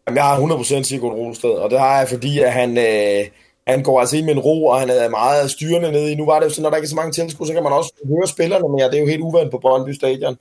[0.06, 3.30] Jamen, jeg har 100% Sigurd Rosted, og det har jeg, fordi at han, øh,
[3.66, 6.14] han går altså ind med en ro, og han er meget styrende nede i.
[6.14, 7.72] Nu var det jo sådan, når der ikke er så mange tilskuere, så kan man
[7.72, 8.90] også høre spillerne mere.
[8.90, 10.36] Det er jo helt uvandt på Brøndby Stadion.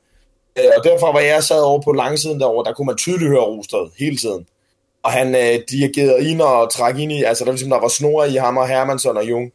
[0.60, 3.42] Øh, og derfor var jeg sad over på langsiden derovre, der kunne man tydeligt høre
[3.42, 4.46] Rosted hele tiden.
[5.04, 8.24] Og han øh, dirigerede ind og trak ind i, altså der, ligesom, der var snor
[8.24, 9.52] i ham og Hermansson og Jung.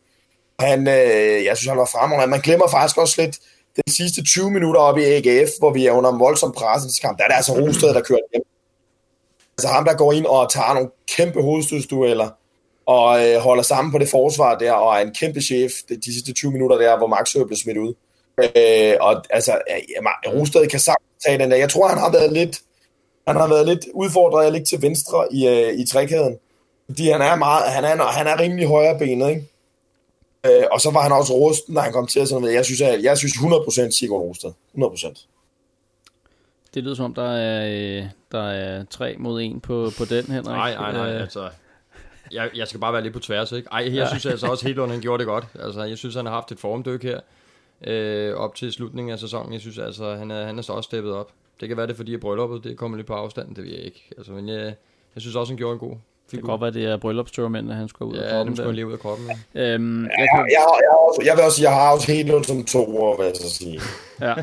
[0.59, 2.31] Han, øh, jeg synes, han var fremragende.
[2.31, 3.39] Man glemmer faktisk også lidt
[3.77, 7.19] den sidste 20 minutter op i AGF, hvor vi er under en voldsom presningskamp.
[7.19, 8.43] Der er det altså Rosted, der kører hjem.
[9.59, 12.29] Altså ham, der går ind og tager nogle kæmpe hovedstødsdueller,
[12.87, 16.13] og øh, holder sammen på det forsvar der, og er en kæmpe chef de, de
[16.13, 17.95] sidste 20 minutter der, hvor Max blev smidt ud.
[18.39, 21.57] Øh, og altså, ja, Rosted kan sagtens tage den der.
[21.57, 22.61] Jeg tror, han har været lidt,
[23.27, 26.39] han har været lidt udfordret af at ligge til venstre i, øh, i trækæden.
[26.87, 29.47] Fordi han er, meget, han er, han er rimelig højre benet, ikke?
[30.47, 32.27] Øh, og så var han også rusten, når han kom til.
[32.27, 32.55] Sådan noget.
[32.55, 34.51] Jeg synes, jeg, jeg synes 100% Sigurd Rosted.
[34.75, 35.27] 100%.
[36.75, 40.25] Det lyder som om, der er, øh, der er tre mod en på, på den,
[40.25, 40.45] Henrik.
[40.45, 41.13] Nej, nej, nej.
[41.15, 41.21] Øh.
[41.23, 41.49] Altså,
[42.33, 43.69] jeg, jeg skal bare være lidt på tværs, ikke?
[43.73, 44.09] Ej, jeg ja.
[44.09, 45.45] synes altså også, at han gjorde det godt.
[45.61, 47.21] Altså, jeg synes, han har haft et formdyk her
[47.87, 49.53] øh, op til slutningen af sæsonen.
[49.53, 51.31] Jeg synes altså, han er, han er så også steppet op.
[51.61, 53.81] Det kan være det, fordi at brylluppet det kommer lidt på afstand, det ved jeg
[53.81, 54.11] ikke.
[54.17, 54.75] Altså, men jeg,
[55.15, 56.01] jeg synes også, han gjorde en god figur.
[56.31, 58.55] Det kan godt være, det er bryllupstørmænd, at han skal ud ja, af kroppen.
[58.55, 59.27] Ja, skal lige ud af kroppen.
[59.55, 59.61] Ja.
[59.61, 60.39] Øhm, ja, jeg, kan...
[60.39, 63.27] jeg, jeg, jeg, jeg, vil også sige, jeg har også helt som to år, hvad
[63.27, 63.81] jeg så sige.
[64.21, 64.35] Ja.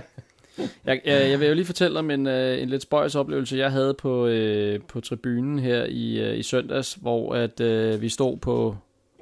[0.57, 3.71] Jeg, jeg, jeg vil jo lige fortælle om en, øh, en lidt spøjs oplevelse, jeg
[3.71, 8.37] havde på, øh, på tribunen her i, øh, i søndags, hvor at øh, vi stod
[8.37, 8.75] på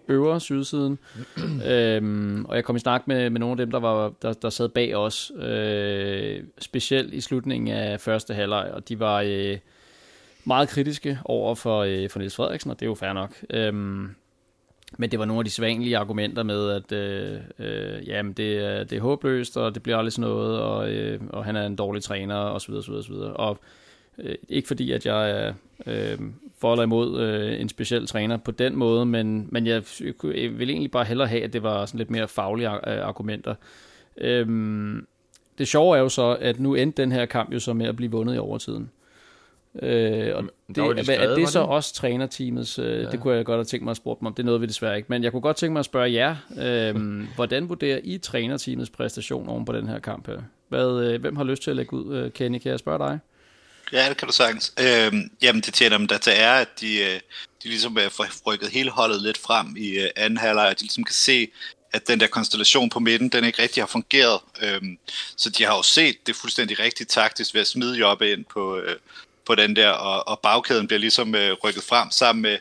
[0.08, 1.00] øvre sydsiden.
[1.72, 4.50] øhm, og jeg kom i snak med, med nogle af dem, der, var, der, der
[4.50, 9.58] sad bag os, øh, specielt i slutningen af første halvleg, og de var øh,
[10.46, 13.36] meget kritiske over for, øh, for Niels Frederiksen, og det er jo fair nok.
[13.50, 14.10] Øhm,
[14.98, 18.84] men det var nogle af de svanlige argumenter med, at øh, øh, jamen det, er,
[18.84, 21.76] det er håbløst, og det bliver aldrig sådan noget, og, øh, og han er en
[21.76, 23.34] dårlig træner, og så videre, så videre, så videre.
[23.34, 23.60] Og
[24.18, 25.54] øh, ikke fordi, at jeg er
[25.86, 26.20] øh,
[26.60, 29.84] for eller imod øh, en speciel træner på den måde, men, men jeg,
[30.24, 33.56] jeg vil egentlig bare hellere have, at det var sådan lidt mere faglige øh, argumenter.
[34.18, 34.48] Øh,
[35.58, 37.96] det sjove er jo så, at nu endte den her kamp jo så med at
[37.96, 38.92] blive vundet i overtiden.
[39.82, 41.68] Øh, og det, det skrevet, er det så det?
[41.68, 43.12] også trænerteamets, øh, ja.
[43.12, 44.98] det kunne jeg godt have tænkt mig at spørge dem om, det nåede vi desværre
[44.98, 46.96] ikke, men jeg kunne godt tænke mig at spørge jer, øh,
[47.36, 50.42] hvordan vurderer I trænerteamets præstation oven på den her kamp her?
[50.70, 52.16] Hvad, øh, hvem har lyst til at lægge ud?
[52.16, 53.20] Øh, Kenny, kan jeg spørge dig?
[53.94, 54.74] Ja, det kan du sagtens.
[54.80, 57.20] Øh, jamen, det tjener dem der til er, at de, øh,
[57.64, 58.10] de ligesom har
[58.44, 61.48] frykket hele holdet lidt frem i øh, anden halvleg, og de ligesom kan se,
[61.94, 64.40] at den der konstellation på midten, den ikke rigtig har fungeret.
[64.62, 64.98] Øhm,
[65.38, 68.78] så de har jo set det fuldstændig rigtigt taktisk ved at smide Jobbe ind på,
[68.78, 68.96] øh,
[69.46, 72.58] på den der, og, og bagkæden bliver ligesom øh, rykket frem sammen med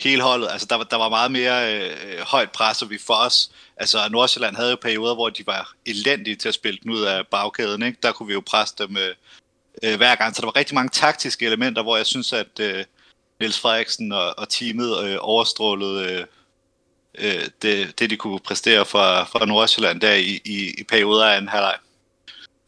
[0.00, 0.48] hele holdet.
[0.50, 4.56] Altså, der, der var meget mere øh, højt pres, og vi for os, altså Nordsjælland
[4.56, 7.98] havde jo perioder, hvor de var elendige til at spille den ud af bagkæden, ikke?
[8.02, 9.14] Der kunne vi jo presse dem øh,
[9.82, 10.36] øh, hver gang.
[10.36, 12.84] Så der var rigtig mange taktiske elementer, hvor jeg synes, at øh,
[13.40, 16.24] Niels Frederiksen og, og teamet øh, overstrålede øh,
[17.18, 21.38] øh, det, det, de kunne præstere fra, fra Nordsjælland der i, i, i perioder af
[21.38, 21.76] en halvleg.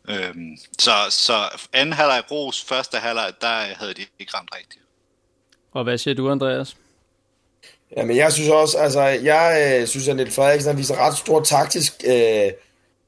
[0.08, 1.34] Øhm, så, så
[1.72, 4.80] anden halvleg ros, første halvleg, der havde de ikke ramt rigtigt.
[5.72, 6.76] Og hvad siger du, Andreas?
[7.96, 11.92] Jamen, jeg synes også, altså, jeg øh, synes, at Niels Frederiksen viser ret stor taktisk
[12.06, 12.50] øh,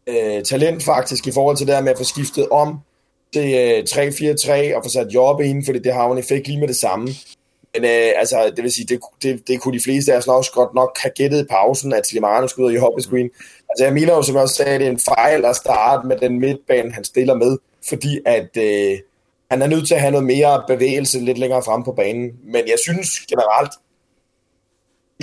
[0.07, 2.79] øh, talent faktisk, i forhold til det her med at få skiftet om
[3.33, 3.85] til øh,
[4.73, 6.77] 3-4-3 og få sat job ind, fordi det har jo en effekt lige med det
[6.77, 7.09] samme.
[7.75, 10.45] Men øh, altså, det vil sige, det, det, det kunne de fleste af os nok
[10.53, 13.31] godt nok have gættet i pausen, at Slimane skulle ud i Hoppe Screen.
[13.71, 16.17] Altså, jeg mener jo, som jeg også sagde, det er en fejl at starte med
[16.17, 17.59] den midtbane, han stiller med,
[17.89, 18.99] fordi at øh,
[19.51, 22.31] han er nødt til at have noget mere bevægelse lidt længere frem på banen.
[22.45, 23.73] Men jeg synes generelt,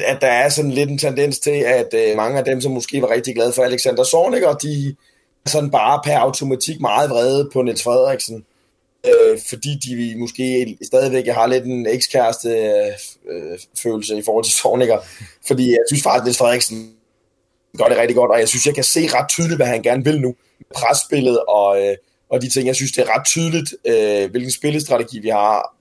[0.06, 3.02] at der er sådan lidt en tendens til, at øh, mange af dem, som måske
[3.02, 4.96] var rigtig glade for Alexander Zorniger, de
[5.46, 8.46] er sådan bare per automatik meget vrede på Niels Frederiksen
[9.08, 12.50] øh, fordi de måske stadigvæk har lidt en ekskæreste
[13.30, 15.00] øh, følelse i forhold til Sorniger,
[15.48, 16.94] fordi jeg synes faktisk, at Frederiksen
[17.78, 20.04] gør det rigtig godt, og jeg synes, jeg kan se ret tydeligt, hvad han gerne
[20.04, 20.36] vil nu.
[20.76, 21.96] Presspillet og, øh,
[22.30, 25.76] og de ting, jeg synes, det er ret tydeligt, øh, hvilken spillestrategi vi har.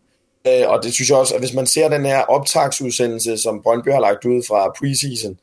[0.47, 3.89] Øh, og det synes jeg også, at hvis man ser den her optagsudsendelse, som Brøndby
[3.89, 5.39] har lagt ud fra preseason,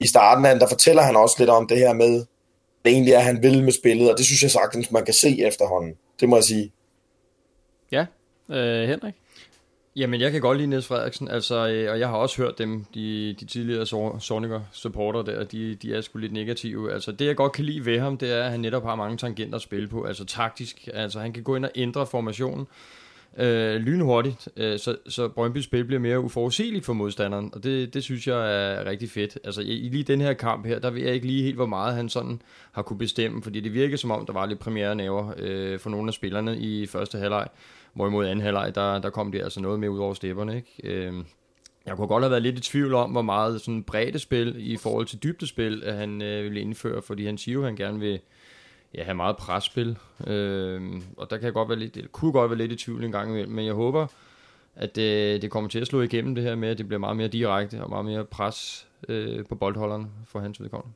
[0.00, 2.24] i starten af den, der fortæller han også lidt om det her med,
[2.84, 5.46] det egentlig er, han vil med spillet, og det synes jeg sagtens, man kan se
[5.46, 5.94] efterhånden.
[6.20, 6.72] Det må jeg sige.
[7.94, 8.06] Ja,
[8.50, 9.14] øh, Henrik?
[9.96, 12.84] Jamen, jeg kan godt lide Niels Frederiksen, altså, øh, og jeg har også hørt dem,
[12.94, 13.86] de, de tidligere
[14.20, 16.92] Soniker supporter der, de, de er sgu lidt negative.
[16.92, 19.16] Altså, det jeg godt kan lide ved ham, det er, at han netop har mange
[19.16, 20.88] tangenter at spille på, altså taktisk.
[20.94, 22.66] Altså, han kan gå ind og ændre formationen
[23.38, 28.02] øh, lynhurtigt, øh, så, så Brøndby spil bliver mere uforudsigeligt for modstanderen, og det, det
[28.02, 29.38] synes jeg er rigtig fedt.
[29.44, 31.94] Altså, i, lige den her kamp her, der ved jeg ikke lige helt, hvor meget
[31.94, 35.32] han sådan har kunne bestemme, fordi det virker som om, der var lidt premiere næver
[35.38, 37.48] øh, for nogle af spillerne i første halvleg.
[37.94, 40.56] Hvorimod anden halvleg, der, der kom det altså noget mere ud over stepperne.
[40.56, 40.80] Ikke?
[40.84, 41.24] Øh,
[41.86, 45.06] jeg kunne godt have været lidt i tvivl om, hvor meget sådan breddespil i forhold
[45.06, 48.20] til dybdespil, at han øh, ville indføre, fordi han siger jo, at han gerne vil
[48.94, 49.98] ja, have meget presspil.
[50.26, 50.82] Øh,
[51.16, 53.30] og der kan jeg godt være lidt, kunne godt være lidt i tvivl en gang
[53.30, 54.06] imellem, men jeg håber,
[54.76, 57.16] at det, det kommer til at slå igennem det her med, at det bliver meget
[57.16, 60.94] mere direkte og meget mere pres øh, på boldholderne for hans vedkommende.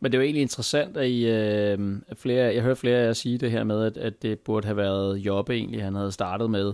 [0.00, 3.12] Men det er jo egentlig interessant, at I, øh, flere, jeg hører flere af jer
[3.12, 6.50] sige det her med, at, at det burde have været Jobbe egentlig, han havde startet
[6.50, 6.72] med.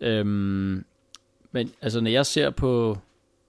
[0.00, 0.84] Øhm,
[1.52, 2.98] men altså, når jeg ser på,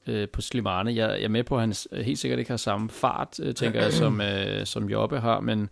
[0.08, 2.90] øh, på Slimane, jeg, jeg er med på, at han helt sikkert ikke har samme
[2.90, 5.70] fart, øh, tænker jeg, som, øh, som Jobbe har, men,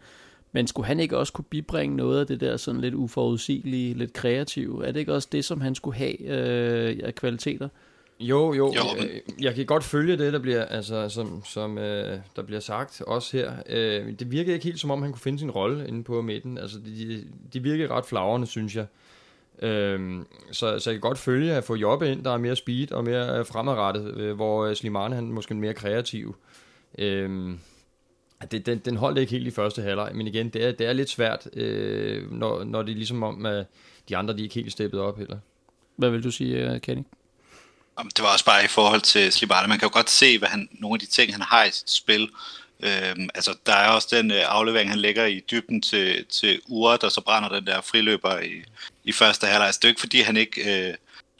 [0.51, 4.13] men skulle han ikke også kunne bibringe noget af det der sådan lidt uforudsigelige, lidt
[4.13, 4.87] kreative?
[4.87, 7.69] Er det ikke også det, som han skulle have øh, af kvaliteter?
[8.19, 8.73] Jo, jo.
[8.75, 9.09] jo men...
[9.39, 13.37] Jeg kan godt følge det, der bliver, altså, som, som øh, der bliver sagt også
[13.37, 13.53] her.
[13.69, 16.57] Øh, det virker ikke helt som om, han kunne finde sin rolle inde på midten.
[16.57, 18.85] Altså, de, de virker ret flagrende, synes jeg.
[19.61, 22.91] Øh, så, så jeg kan godt følge at få Jobbe ind, der er mere speed
[22.91, 26.35] og mere fremadrettet, øh, hvor Slimane han er måske mere kreativ.
[26.97, 27.57] Øh,
[28.51, 30.93] det, den, den holdt ikke helt i første halvleg, men igen, det er, det er
[30.93, 33.65] lidt svært, øh, når, når det er ligesom om, at
[34.09, 35.37] de andre de er ikke helt steppet op heller.
[35.95, 37.03] Hvad vil du sige, Kenny?
[38.03, 39.67] Det var også bare i forhold til Slibane.
[39.67, 41.91] Man kan jo godt se, hvad han, nogle af de ting, han har i sit
[41.91, 42.29] spil.
[42.79, 46.97] Øhm, altså, der er også den øh, aflevering, han lægger i dybden til, til Ure,
[47.01, 48.63] der så brænder den der friløber i,
[49.03, 49.65] i første halvleg.
[49.65, 50.93] Altså, det er jo ikke, fordi han ikke øh,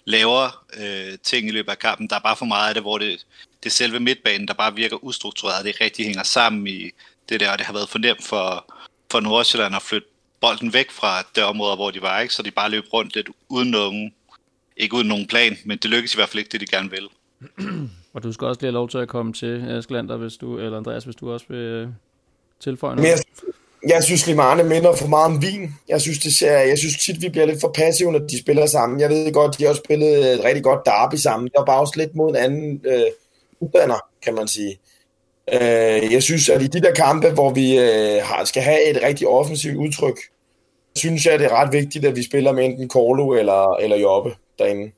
[0.06, 2.10] laver øh, ting i løbet af kampen.
[2.10, 3.26] Der er bare for meget af det, hvor det,
[3.64, 5.66] det er selve midtbanen, der bare virker ustruktureret.
[5.66, 6.92] Det rigtig hænger sammen i
[7.30, 8.74] det der, og det har været for nemt for,
[9.12, 10.08] for Nordsjælland at flytte
[10.42, 12.34] bolden væk fra det område, hvor de var, ikke?
[12.34, 14.14] så de bare løb rundt lidt uden nogen,
[14.78, 17.08] ikke uden nogen plan, men det lykkes i hvert fald ikke det, de gerne vil.
[18.14, 20.78] og du skal også lige have lov til at komme til, Askelander, hvis du, eller
[20.78, 21.88] Andreas, hvis du også vil øh,
[22.64, 23.10] tilføje noget.
[23.10, 23.20] jeg,
[23.90, 25.70] jeg synes, Limane minder for meget om vin.
[25.90, 28.66] Jeg synes, det ser, jeg synes tit, vi bliver lidt for passive, når de spiller
[28.66, 29.00] sammen.
[29.00, 31.48] Jeg ved godt, de har også spillet et rigtig godt derby sammen.
[31.48, 33.02] Det var bare også lidt mod en anden øh,
[33.60, 34.80] uddanner, kan man sige.
[35.54, 39.28] Øh, jeg synes, at i de der kampe, hvor vi øh, skal have et rigtig
[39.28, 40.20] offensivt udtryk,
[40.96, 44.36] synes jeg, det er ret vigtigt, at vi spiller med enten Corlo eller, eller Jobbe
[44.60, 44.92] derinde.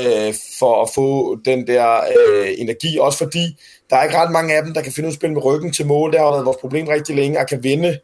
[0.00, 2.98] Øh, for at få den der øh, energi.
[2.98, 5.18] Også fordi, der er ikke ret mange af dem, der kan finde ud af at
[5.18, 6.12] spille med ryggen til mål.
[6.12, 7.98] Det har været vores problem rigtig længe, og kan vinde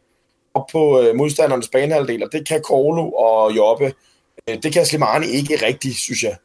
[0.53, 2.23] op på øh, modstandernes banehalvdel.
[2.23, 3.93] Og det kan Korlo og Jobbe.
[4.49, 6.35] Øh, det kan Slimani ikke rigtigt, synes jeg.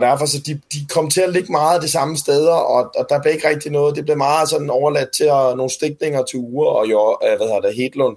[0.00, 3.22] Derfor så de, de kom til at ligge meget det samme steder, og, og der
[3.22, 3.96] blev ikke rigtig noget.
[3.96, 7.46] Det blev meget sådan overladt til at, nogle stikninger til uger, og jo, øh, hvad
[7.46, 8.16] hedder det, Hedlund.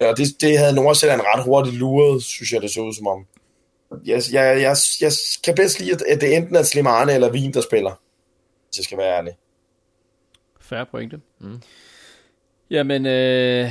[0.00, 3.26] Og det, det havde Nordsjælland ret hurtigt luret, synes jeg, det så ud som om.
[4.04, 5.12] Jeg, jeg, jeg, jeg
[5.44, 8.00] kan bedst lide, at det enten er Slimane eller Wien, der spiller,
[8.68, 9.32] hvis jeg skal være ærlig.
[10.60, 11.20] Færre pointe.
[11.40, 11.60] Mm.
[12.72, 13.70] Jamen, øh,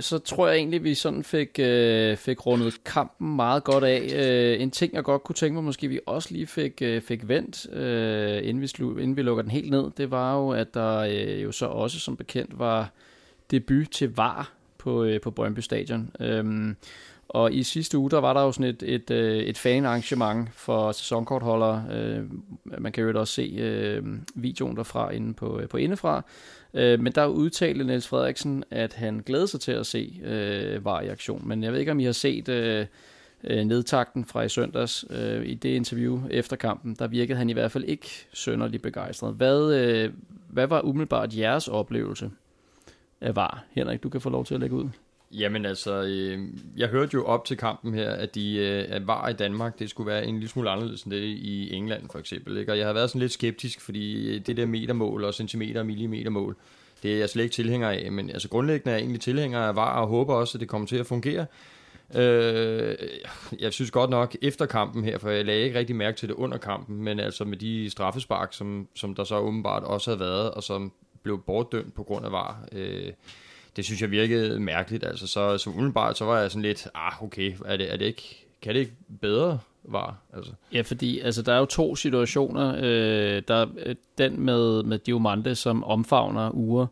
[0.00, 4.12] så tror jeg egentlig, vi sådan fik, øh, fik rundet kampen meget godt af.
[4.14, 7.28] Øh, en ting, jeg godt kunne tænke mig, måske vi også lige fik, øh, fik
[7.28, 10.74] vendt, øh, inden, vi slu, inden vi lukker den helt ned, det var jo, at
[10.74, 12.90] der øh, jo så også som bekendt var
[13.50, 16.10] debut til VAR på, øh, på Brøndby Stadion.
[16.20, 16.74] Øh,
[17.28, 20.92] og i sidste uge, der var der jo sådan et, et, øh, et fan-arrangement for
[20.92, 21.84] sæsonkortholdere.
[21.92, 22.24] Øh,
[22.78, 24.02] man kan jo også se øh,
[24.34, 26.24] videoen derfra inde på, på indefra.
[26.74, 31.08] Men der udtalte Niels Frederiksen, at han glæder sig til at se øh, var i
[31.08, 31.48] aktion.
[31.48, 32.48] Men jeg ved ikke, om I har set
[33.44, 35.04] øh, nedtakten fra i søndags.
[35.10, 39.34] Øh, I det interview efter kampen, der virkede han i hvert fald ikke sønderlig begejstret.
[39.34, 40.12] Hvad, øh,
[40.48, 42.30] hvad var umiddelbart jeres oplevelse
[43.20, 43.64] af var?
[43.70, 44.88] Henrik, du kan få lov til at lægge ud.
[45.32, 46.38] Jamen altså, øh,
[46.76, 50.10] jeg hørte jo op til kampen her, at de øh, var i Danmark, det skulle
[50.10, 52.56] være en lille smule anderledes end det i England for eksempel.
[52.56, 52.72] Ikke?
[52.72, 56.56] Og jeg har været sådan lidt skeptisk, fordi det der metermål og centimeter og millimetermål,
[57.02, 58.12] det er jeg slet ikke tilhænger af.
[58.12, 60.88] Men altså grundlæggende er jeg egentlig tilhænger af var, og håber også, at det kommer
[60.88, 61.46] til at fungere.
[62.14, 62.96] Øh,
[63.60, 66.34] jeg synes godt nok efter kampen her, for jeg lagde ikke rigtig mærke til det
[66.34, 70.50] under kampen, men altså med de straffespark, som, som der så åbenbart også havde været,
[70.50, 73.12] og som blev bortdømt på grund af var, øh,
[73.78, 75.04] det synes jeg virkede mærkeligt.
[75.04, 78.04] Altså, så, så umiddelbart så var jeg sådan lidt, ah, okay, er det, er det
[78.04, 80.16] ikke, kan det ikke bedre var?
[80.36, 80.52] Altså.
[80.72, 82.74] Ja, fordi altså, der er jo to situationer.
[82.76, 86.86] Øh, der er den med, med Diomande, som omfavner uger,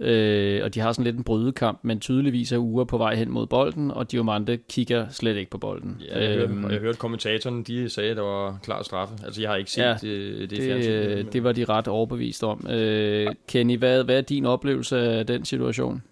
[0.00, 3.30] øh, og de har sådan lidt en brydekamp, men tydeligvis er uger på vej hen
[3.30, 6.02] mod bolden, og Diomande kigger slet ikke på bolden.
[6.08, 9.14] Ja, jeg, øhm, hørte, jeg hørte kommentatoren, de sagde, at der var klar straffe.
[9.24, 11.32] Altså, jeg har ikke set ja, det, det, det, men...
[11.32, 12.66] det var de ret overbevist om.
[12.70, 16.02] Øh, Kenny, hvad, hvad er din oplevelse af den situation?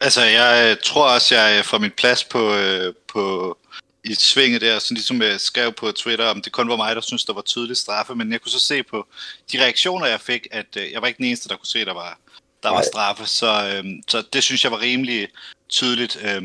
[0.00, 3.58] Altså, jeg øh, tror også, jeg fra min plads på, øh, på
[4.04, 7.02] i svinget der, sådan ligesom jeg skrev på Twitter, om det kun var mig, der
[7.02, 9.06] synes der var tydeligt straffe, men jeg kunne så se på
[9.52, 11.94] de reaktioner, jeg fik, at øh, jeg var ikke den eneste, der kunne se, der
[11.94, 12.18] var,
[12.62, 15.28] der var straffe, så, øh, så det synes jeg var rimelig
[15.68, 16.18] tydeligt.
[16.22, 16.42] Øh,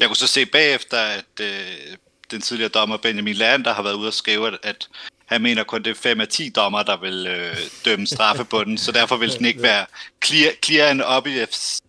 [0.00, 1.96] jeg kunne så se bagefter, at øh,
[2.30, 4.88] den tidligere dommer Benjamin Lander har været ude og skrive, at, at
[5.26, 8.64] han mener kun, det er 5 af 10 dommer, der vil øh, dømme straffe på
[8.64, 9.86] den, så derfor vil den ikke være
[10.24, 11.80] clear, clear and obvious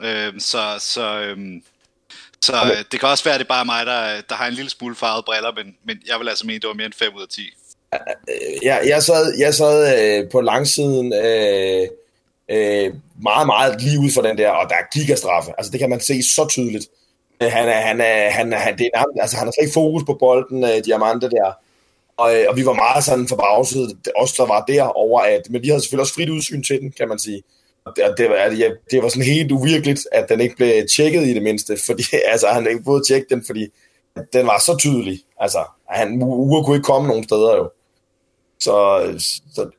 [0.00, 1.36] Øh, så så, øh,
[2.42, 4.54] så øh, det kan også være, at det er bare mig, der, der har en
[4.54, 6.94] lille smule farvet briller, men, men jeg vil altså mene, at det var mere end
[6.94, 7.42] 5 ud af 10.
[8.62, 11.88] Jeg, jeg sad, jeg sad øh, på langsiden øh,
[12.50, 15.52] øh, meget, meget lige ud for den der, og der er gigastraffe.
[15.58, 16.86] Altså det kan man se så tydeligt.
[17.42, 19.74] Øh, han er, han er, han er, han, det er, altså, han har slet ikke
[19.74, 21.52] fokus på bolden, øh, Diamante der.
[22.16, 25.62] Og, øh, og vi var meget sådan forbavset, også der var der over, at, men
[25.62, 27.42] vi havde selvfølgelig også frit udsyn til den, kan man sige
[27.86, 31.34] det, det, var, ja, det var sådan helt uvirkeligt, at den ikke blev tjekket i
[31.34, 33.66] det mindste, fordi altså, han ikke både tjekke den, fordi
[34.32, 35.20] den var så tydelig.
[35.40, 37.70] Altså, han, uger kunne ikke komme nogen steder jo.
[38.60, 39.02] Så,
[39.54, 39.70] så,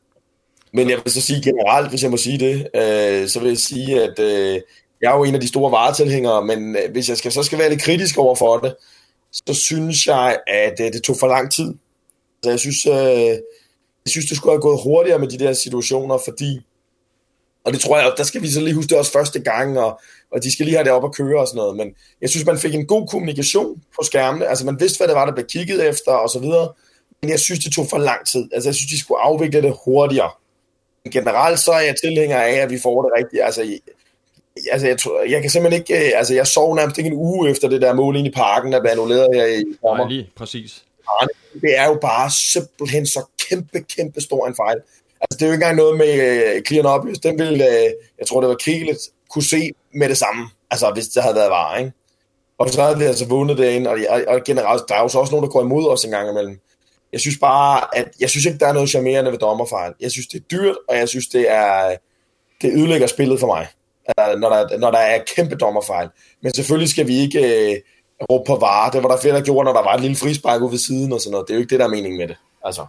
[0.73, 3.57] men jeg vil så sige generelt, hvis jeg må sige det, øh, så vil jeg
[3.57, 4.61] sige, at øh,
[5.01, 7.59] jeg er jo en af de store varetilhængere, men øh, hvis jeg skal, så skal
[7.59, 8.75] være lidt kritisk over for det,
[9.31, 11.73] så synes jeg, at øh, det tog for lang tid.
[12.43, 13.37] Så jeg synes, øh,
[14.05, 16.61] jeg synes, det skulle have gået hurtigere med de der situationer, fordi
[17.65, 20.01] og det tror jeg, der skal vi så lige huske det også første gang, og,
[20.31, 21.77] og de skal lige have det op at køre og sådan noget.
[21.77, 24.47] Men jeg synes, man fik en god kommunikation på skærmene.
[24.47, 26.73] Altså man vidste, hvad det var, der blev kigget efter og så videre.
[27.21, 28.49] Men jeg synes, det tog for lang tid.
[28.53, 30.31] Altså jeg synes, de skulle afvikle det hurtigere.
[31.03, 33.43] Men generelt så er jeg tilhænger af, at vi får det rigtigt.
[33.43, 33.79] Altså,
[34.71, 36.15] altså jeg, tror, jeg kan simpelthen ikke...
[36.17, 38.81] Altså jeg sov nærmest ikke en uge efter det der mål ind i parken, der
[38.81, 39.97] blev annulleret her i sommer.
[39.97, 40.83] Nej, lige præcis.
[41.61, 44.77] det er jo bare simpelthen så kæmpe, kæmpe stor en fejl.
[45.23, 46.13] Altså, det er jo ikke engang noget med
[46.55, 47.19] øh, Clean Obvious.
[47.19, 48.97] Den ville, øh, jeg tror, det var Kielet,
[49.29, 50.49] kunne se med det samme.
[50.71, 51.91] Altså, hvis det havde været var, ikke?
[52.57, 55.07] Og så havde vi altså vundet det ind, og, og, og generelt, der er jo
[55.07, 56.59] så også nogen, der går imod os en gang imellem.
[57.11, 59.93] Jeg synes bare, at jeg synes ikke, der er noget charmerende ved dommerfejl.
[59.99, 61.97] Jeg synes, det er dyrt, og jeg synes, det er
[62.61, 63.67] det ødelægger spillet for mig,
[64.19, 66.09] øh, når der, når der er kæmpe dommerfejl.
[66.41, 67.75] Men selvfølgelig skal vi ikke øh,
[68.31, 68.91] råbe på varer.
[68.91, 71.13] Det var der flere, der gjorde, når der var et lille frispark ude ved siden
[71.13, 71.47] og sådan noget.
[71.47, 72.37] Det er jo ikke det, der er meningen med det.
[72.63, 72.85] Altså.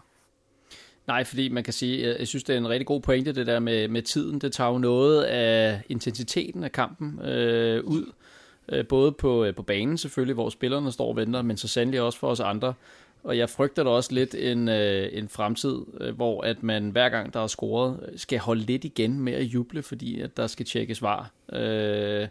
[1.06, 3.58] Nej, fordi man kan sige, jeg synes, det er en rigtig god pointe, det der
[3.58, 4.38] med, med tiden.
[4.38, 8.12] Det tager jo noget af intensiteten af kampen øh, ud.
[8.68, 12.00] Øh, både på, øh, på banen selvfølgelig, hvor spillerne står og venter, men så sandelig
[12.00, 12.74] også for os andre.
[13.24, 17.08] Og jeg frygter da også lidt en, øh, en fremtid, øh, hvor at man hver
[17.08, 20.66] gang, der er scoret, skal holde lidt igen med at juble, fordi at der skal
[20.66, 21.30] tjekkes var.
[21.52, 22.28] Øh,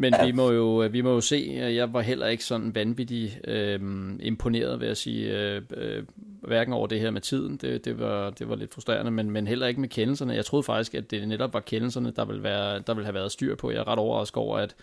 [0.00, 0.26] men ja.
[0.26, 3.80] vi, må jo, vi må jo se, jeg var heller ikke sådan vanvittig øh,
[4.20, 6.02] imponeret, vil jeg sige, øh, øh,
[6.40, 9.46] hverken over det her med tiden, det, det, var, det var lidt frustrerende, men, men
[9.46, 10.34] heller ikke med kendelserne.
[10.34, 13.32] Jeg troede faktisk, at det netop var kendelserne, der ville, være, der ville have været
[13.32, 13.70] styr på.
[13.70, 14.74] Jeg er ret overrasket over, at,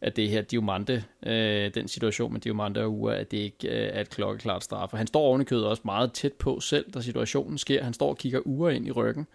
[0.00, 3.90] at det her Diamante, øh, den situation med Diamante og Ure, at det ikke øh,
[3.92, 4.92] er et klokkeklart straf.
[4.92, 7.84] Og han står ovenikødet også meget tæt på selv, da situationen sker.
[7.84, 9.26] Han står og kigger Ure ind i ryggen,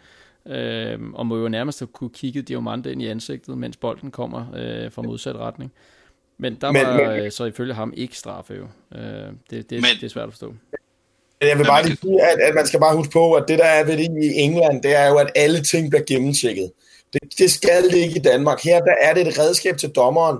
[0.50, 4.46] øh, og må jo nærmest have kunne kigge Diamante ind i ansigtet, mens bolden kommer
[4.56, 5.72] øh, fra modsat retning.
[6.40, 8.64] Men der men, var men, øh, så ifølge ham ikke straffe jo.
[9.00, 9.02] Øh,
[9.50, 10.54] det, det, men, det er svært at forstå.
[11.42, 13.66] Jeg vil bare lige sige, at, at man skal bare huske på, at det der
[13.66, 16.72] er ved det i England, det er jo, at alle ting bliver gennemtjekket.
[17.14, 18.64] Det, det skal det ikke i Danmark.
[18.64, 20.38] Her der er det et redskab til dommeren,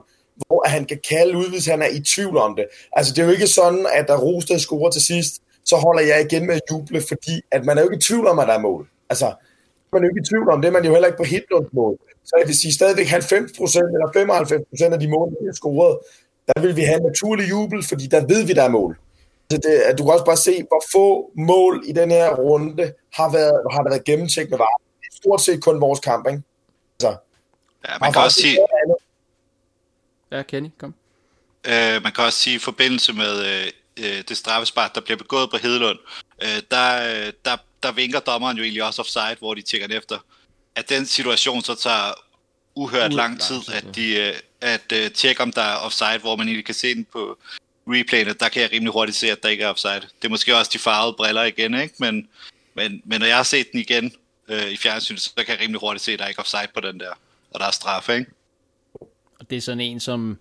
[0.48, 2.66] hvor han kan kalde ud, hvis han er i tvivl om det.
[2.92, 6.28] Altså, det er jo ikke sådan, at der Rosted scorer til sidst, så holder jeg
[6.32, 8.54] igen med at juble, fordi at man er jo ikke i tvivl om, at der
[8.54, 8.88] er mål.
[9.10, 9.34] Altså,
[9.92, 11.74] man er jo ikke i tvivl om det, man er jo heller ikke på Hitlunds
[11.74, 11.98] mål.
[12.24, 13.14] Så jeg vil sige, stadigvæk 90%
[13.96, 14.08] eller
[14.90, 15.98] 95% af de mål, der er scoret,
[16.48, 18.98] der vil vi have naturlig jubel, fordi der ved vi, der er mål.
[19.52, 23.32] Så det, du kan også bare se, hvor få mål i den her runde har,
[23.32, 24.82] været, har der været gennemtjekket med var.
[25.22, 26.42] Stort set kun vores kamp, ikke?
[26.96, 27.18] Altså,
[27.88, 28.58] ja, man kan også sige,
[30.32, 30.94] Ja, Kenny, kom.
[31.68, 33.68] Øh, man kan også sige, i forbindelse med øh,
[33.98, 36.00] øh det straffespark, der bliver begået på Hedelund,
[36.44, 40.20] øh, der, øh, der, der vinker dommeren jo egentlig også offside, hvor de tjekker efter.
[40.76, 42.14] At den situation så tager
[42.76, 46.48] uhørt lang tid, at de øh, at uh, tjekke, om der er offside, hvor man
[46.48, 47.38] egentlig kan se den på
[47.88, 50.02] replayene, der kan jeg rimelig hurtigt se, at der ikke er offside.
[50.02, 51.96] Det er måske også de farvede briller igen, ikke?
[52.00, 52.28] Men,
[52.74, 54.12] men, men når jeg har set den igen
[54.48, 56.68] øh, i fjernsynet, så kan jeg rimelig hurtigt se, at der er ikke er offside
[56.74, 57.12] på den der,
[57.52, 58.32] og der er straf, ikke?
[59.40, 60.40] Og det er sådan en, som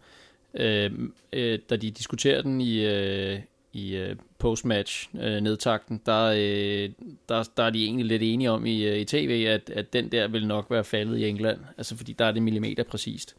[0.55, 0.91] øh,
[1.33, 3.41] øh, da de diskuterer den i, øh,
[3.77, 6.91] i øh, postmatch øh, nedtakten, der, øh,
[7.29, 10.13] der, der er de egentlig lidt enige om i, øh, i tv, at, at den
[10.13, 13.37] der vil nok være faldet i England, altså fordi der er det millimeter præcist.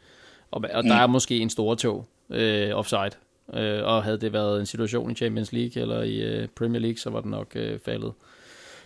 [0.52, 0.90] Og, og mm.
[0.90, 3.12] der er måske en stor tog øh, offside,
[3.54, 6.98] øh, og havde det været en situation i Champions League eller i øh, Premier League,
[6.98, 8.14] så var den nok øh, faldet.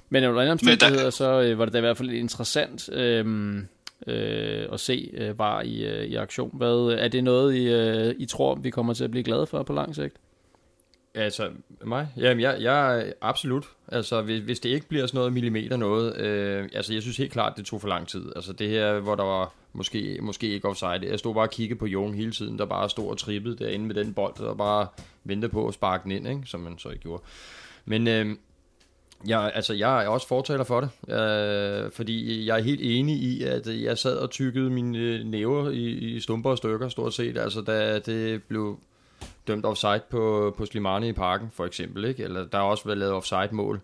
[0.10, 3.56] Men under andre omstændigheder, så øh, var det da i hvert fald interessant, øh,
[4.08, 6.52] øh, at se øh, var i, øh, i aktion.
[6.54, 9.64] Hvad, er det noget, I, øh, I tror, vi kommer til at blive glade for
[9.64, 10.16] på lang sigt?
[11.16, 11.50] Altså,
[11.84, 12.08] mig?
[12.18, 13.66] Jamen, jeg, jeg absolut.
[13.88, 17.32] Altså, hvis, hvis det ikke bliver sådan noget millimeter noget, øh, altså, jeg synes helt
[17.32, 18.32] klart, det tog for lang tid.
[18.36, 21.10] Altså, det her, hvor der var måske, måske ikke offside.
[21.10, 23.86] Jeg stod bare og kiggede på Jon hele tiden, der bare stod og trippede derinde
[23.86, 24.88] med den bold, og bare
[25.24, 26.42] ventede på at sparke den ind, ikke?
[26.46, 27.24] som man så ikke gjorde.
[27.86, 28.36] Men øh,
[29.28, 33.44] jeg, altså, jeg er også fortaler for det, øh, fordi jeg er helt enig i,
[33.44, 37.38] at jeg sad og tykkede mine øh, næver i, i stumper og stykker, stort set,
[37.38, 38.80] altså da det blev
[39.52, 42.24] dømt offside på, på Slimani i parken, for eksempel, ikke?
[42.24, 43.82] eller der har også været lavet offside-mål,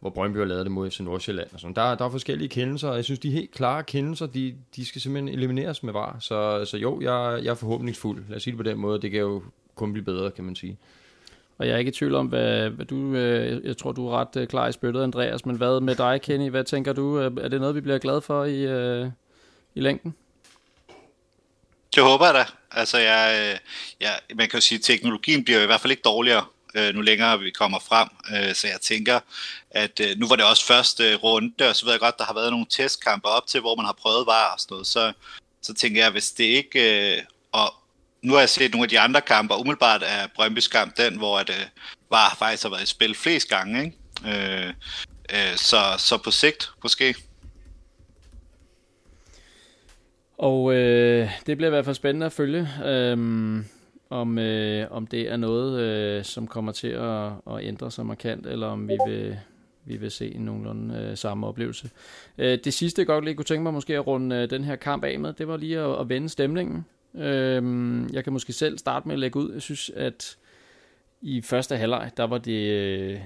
[0.00, 1.48] hvor Brøndby har lavet det mod FC Nordsjælland.
[1.52, 1.74] Og sådan.
[1.74, 5.00] Der, der er forskellige kendelser, og jeg synes, de helt klare kendelser, de, de skal
[5.00, 6.16] simpelthen elimineres med var.
[6.20, 8.24] Så, så jo, jeg, jeg er forhåbningsfuld.
[8.28, 9.42] Lad os sige det på den måde, det kan jo
[9.74, 10.78] kun blive bedre, kan man sige.
[11.58, 14.20] Og jeg er ikke i tvivl om, hvad, hvad du, øh, jeg tror, du er
[14.20, 16.50] ret øh, klar i spyttet, Andreas, men hvad med dig, Kenny?
[16.50, 17.20] Hvad tænker du?
[17.20, 19.06] Øh, er det noget, vi bliver glade for i, øh,
[19.74, 20.14] i længden?
[21.96, 22.44] Det håber jeg da.
[22.70, 23.58] Altså, jeg, øh,
[24.00, 26.44] jeg, man kan jo sige, at teknologien bliver i hvert fald ikke dårligere,
[26.74, 28.08] øh, nu længere vi kommer frem.
[28.36, 29.20] Øh, så jeg tænker,
[29.70, 32.24] at øh, nu var det også første øh, runde, og så ved jeg godt, der
[32.24, 34.86] har været nogle testkampe op til, hvor man har prøvet var og sådan noget.
[34.86, 35.12] Så,
[35.62, 37.14] så tænker jeg, hvis det ikke...
[37.16, 37.22] Øh,
[37.52, 37.74] og
[38.22, 41.16] nu har jeg set nogle af de andre kampe, og umiddelbart er Brøndby's kamp den,
[41.16, 41.66] hvor at, øh,
[42.10, 43.84] var faktisk har været i spil flest gange.
[43.84, 44.38] Ikke?
[44.38, 44.68] Øh,
[45.32, 47.14] øh, så, så på sigt måske.
[50.38, 53.18] Og øh, det bliver i hvert fald spændende at følge, øh,
[54.10, 58.46] om, øh, om det er noget, øh, som kommer til at, at ændre sig markant,
[58.46, 59.38] eller om vi vil,
[59.84, 61.90] vi vil se en nogenlunde øh, samme oplevelse.
[62.38, 64.76] Øh, det sidste, jeg godt lige kunne tænke mig måske at runde øh, den her
[64.76, 66.84] kamp af med, det var lige at, at vende stemningen.
[67.14, 67.62] Øh,
[68.12, 69.52] jeg kan måske selv starte med at lægge ud.
[69.52, 70.36] Jeg synes, at
[71.22, 73.20] i første halvleg, der var det øh,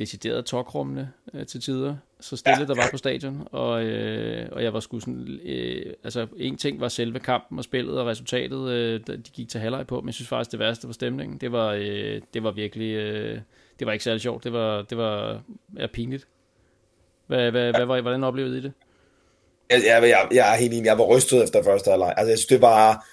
[0.00, 2.64] decideret tokrummende øh, til tider, så stille ja.
[2.64, 6.80] der var på stadion, og, øh, og jeg var sgu sådan, øh, altså en ting
[6.80, 10.14] var selve kampen og spillet og resultatet, øh, de gik til halvleg på, men jeg
[10.14, 13.38] synes faktisk det værste var stemningen, det var, øh, det var virkelig, øh,
[13.78, 15.42] det var ikke særlig sjovt, det var, det var
[15.78, 16.26] ja, pinligt.
[17.26, 18.72] Hvad, hvad, hvad, var, hvordan oplevede I det?
[19.70, 22.38] Jeg, jeg, jeg, jeg er helt enig, jeg var rystet efter første halvleg, altså jeg
[22.38, 23.06] synes det var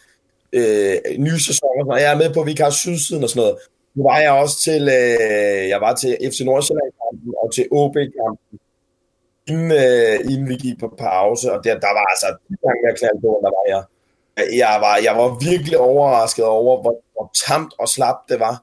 [0.53, 3.57] øh, nye sæsoner, jeg er med på, at vi ikke har sydsiden og sådan noget,
[3.97, 8.59] nu var jeg også til, øh, jeg var til FC Nordsjælland-kampen og til OB-kampen,
[9.49, 12.27] inden, øh, inden vi gik på pause, og der, der var altså
[12.65, 13.83] gang mere knald på, der var jeg.
[14.63, 18.55] Jeg var, jeg var virkelig overrasket over, hvor, hvor tamt og slapt det var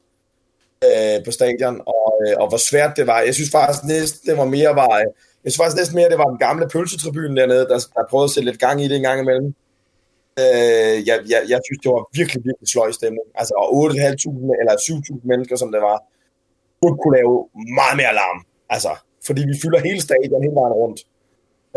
[0.86, 3.20] øh, på stadion, og, øh, og hvor svært det var.
[3.20, 5.06] Jeg synes faktisk næsten, det var mere, var, øh,
[5.44, 8.30] jeg synes faktisk næsten mere, det var den gamle pølsetribune dernede, der, der prøvede at
[8.30, 9.54] sætte lidt gang i det en gang imellem.
[10.42, 13.26] Øh, jeg, jeg, jeg synes, det var virkelig, virkelig sløj stemning.
[13.40, 15.98] Altså, og 8.500 eller 7.000 mennesker, som det var,
[16.80, 17.34] burde kunne lave
[17.80, 18.38] meget mere larm.
[18.74, 18.92] Altså,
[19.26, 21.00] fordi vi fylder hele stadion hele vejen rundt.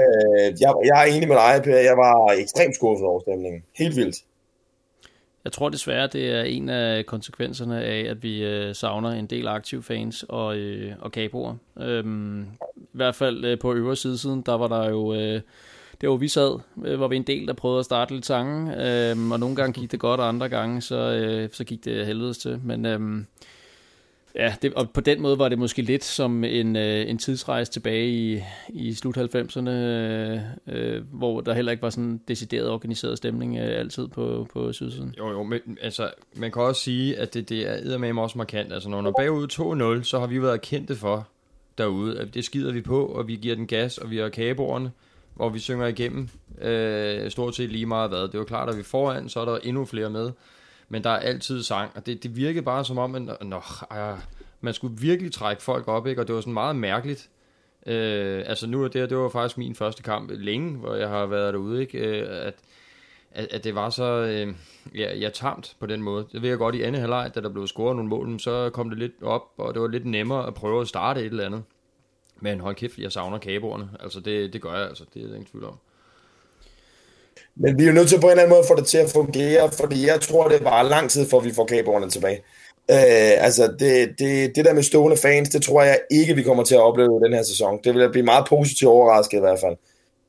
[0.01, 1.87] Øh, jeg, jeg er enig med dig, Per.
[1.91, 3.61] Jeg var ekstremt skuffet over stemningen.
[3.81, 4.17] Helt vildt.
[5.43, 9.47] Jeg tror desværre, det er en af konsekvenserne af, at vi øh, savner en del
[9.47, 11.55] aktive fans og, øh, og kaboer.
[11.79, 12.41] Øhm,
[12.75, 15.13] I hvert fald øh, på øvre siden, der var der jo...
[15.13, 15.41] Øh,
[16.01, 18.71] det var vi sad, øh, hvor vi en del, der prøvede at starte lidt sange,
[18.71, 22.05] øh, og nogle gange gik det godt, og andre gange, så, øh, så gik det
[22.05, 22.59] helvedes til.
[22.63, 22.99] Men øh,
[24.35, 27.71] ja, det, og på den måde var det måske lidt som en, øh, en tidsrejse
[27.71, 32.69] tilbage i, i slut 90'erne, øh, øh, hvor der heller ikke var sådan en decideret
[32.69, 35.15] organiseret stemning øh, altid på, på sydsiden.
[35.17, 38.73] Jo, jo, men altså, man kan også sige, at det, det er eddermame også markant.
[38.73, 41.27] Altså, når man er bagud 2-0, så har vi været kendte for
[41.77, 44.91] derude, at det skider vi på, og vi giver den gas, og vi har kageborerne
[45.37, 46.29] hvor vi synger igennem
[46.61, 48.27] øh, stort set lige meget hvad.
[48.27, 50.31] Det var klart, at vi foran, så er der endnu flere med.
[50.89, 53.61] Men der er altid sang, og det, det virkede bare som om, at nå,
[53.91, 54.17] øh,
[54.61, 56.21] man skulle virkelig trække folk op, ikke?
[56.21, 57.29] og det var sådan meget mærkeligt.
[57.85, 61.25] Øh, altså nu er det det var faktisk min første kamp længe, hvor jeg har
[61.25, 61.97] været derude, ikke?
[61.97, 62.55] Øh, at,
[63.31, 64.53] at, at det var så øh,
[64.95, 66.25] ja, ja, tamt på den måde.
[66.31, 68.89] Det ved jeg godt i anden halvleg, da der blev scoret nogle mål, så kom
[68.89, 71.63] det lidt op, og det var lidt nemmere at prøve at starte et eller andet.
[72.41, 73.89] Men hold kæft, jeg savner kaboerne.
[74.03, 75.03] Altså, det, det gør jeg, altså.
[75.13, 75.77] Det er ingen tvivl om.
[77.55, 78.97] Men vi er jo nødt til på en eller anden måde at få det til
[78.97, 82.37] at fungere, fordi jeg tror, det var lang tid, før vi får kaboerne tilbage.
[82.91, 86.63] Øh, altså, det, det, det der med stående fans, det tror jeg ikke, vi kommer
[86.63, 87.79] til at opleve i den her sæson.
[87.83, 89.75] Det vil blive meget positivt overrasket i hvert fald.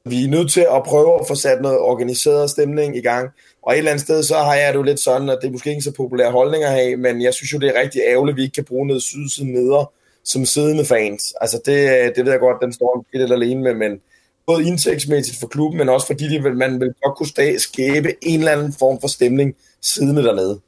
[0.05, 3.31] Vi er nødt til at prøve at få sat noget organiseret stemning i gang.
[3.63, 5.53] Og et eller andet sted, så har jeg det jo lidt sådan, at det er
[5.53, 8.35] måske ikke så populære holdninger at have, men jeg synes jo, det er rigtig ærgerligt,
[8.35, 9.87] at vi ikke kan bruge noget sydsiden nedre
[10.29, 11.35] som siddende fans.
[11.41, 14.01] Altså det, det ved jeg godt, den står lidt eller alene med, men
[14.47, 18.39] både indtægtsmæssigt for klubben, men også fordi de vil, man vil godt kunne skabe en
[18.39, 20.61] eller anden form for stemning siddende dernede.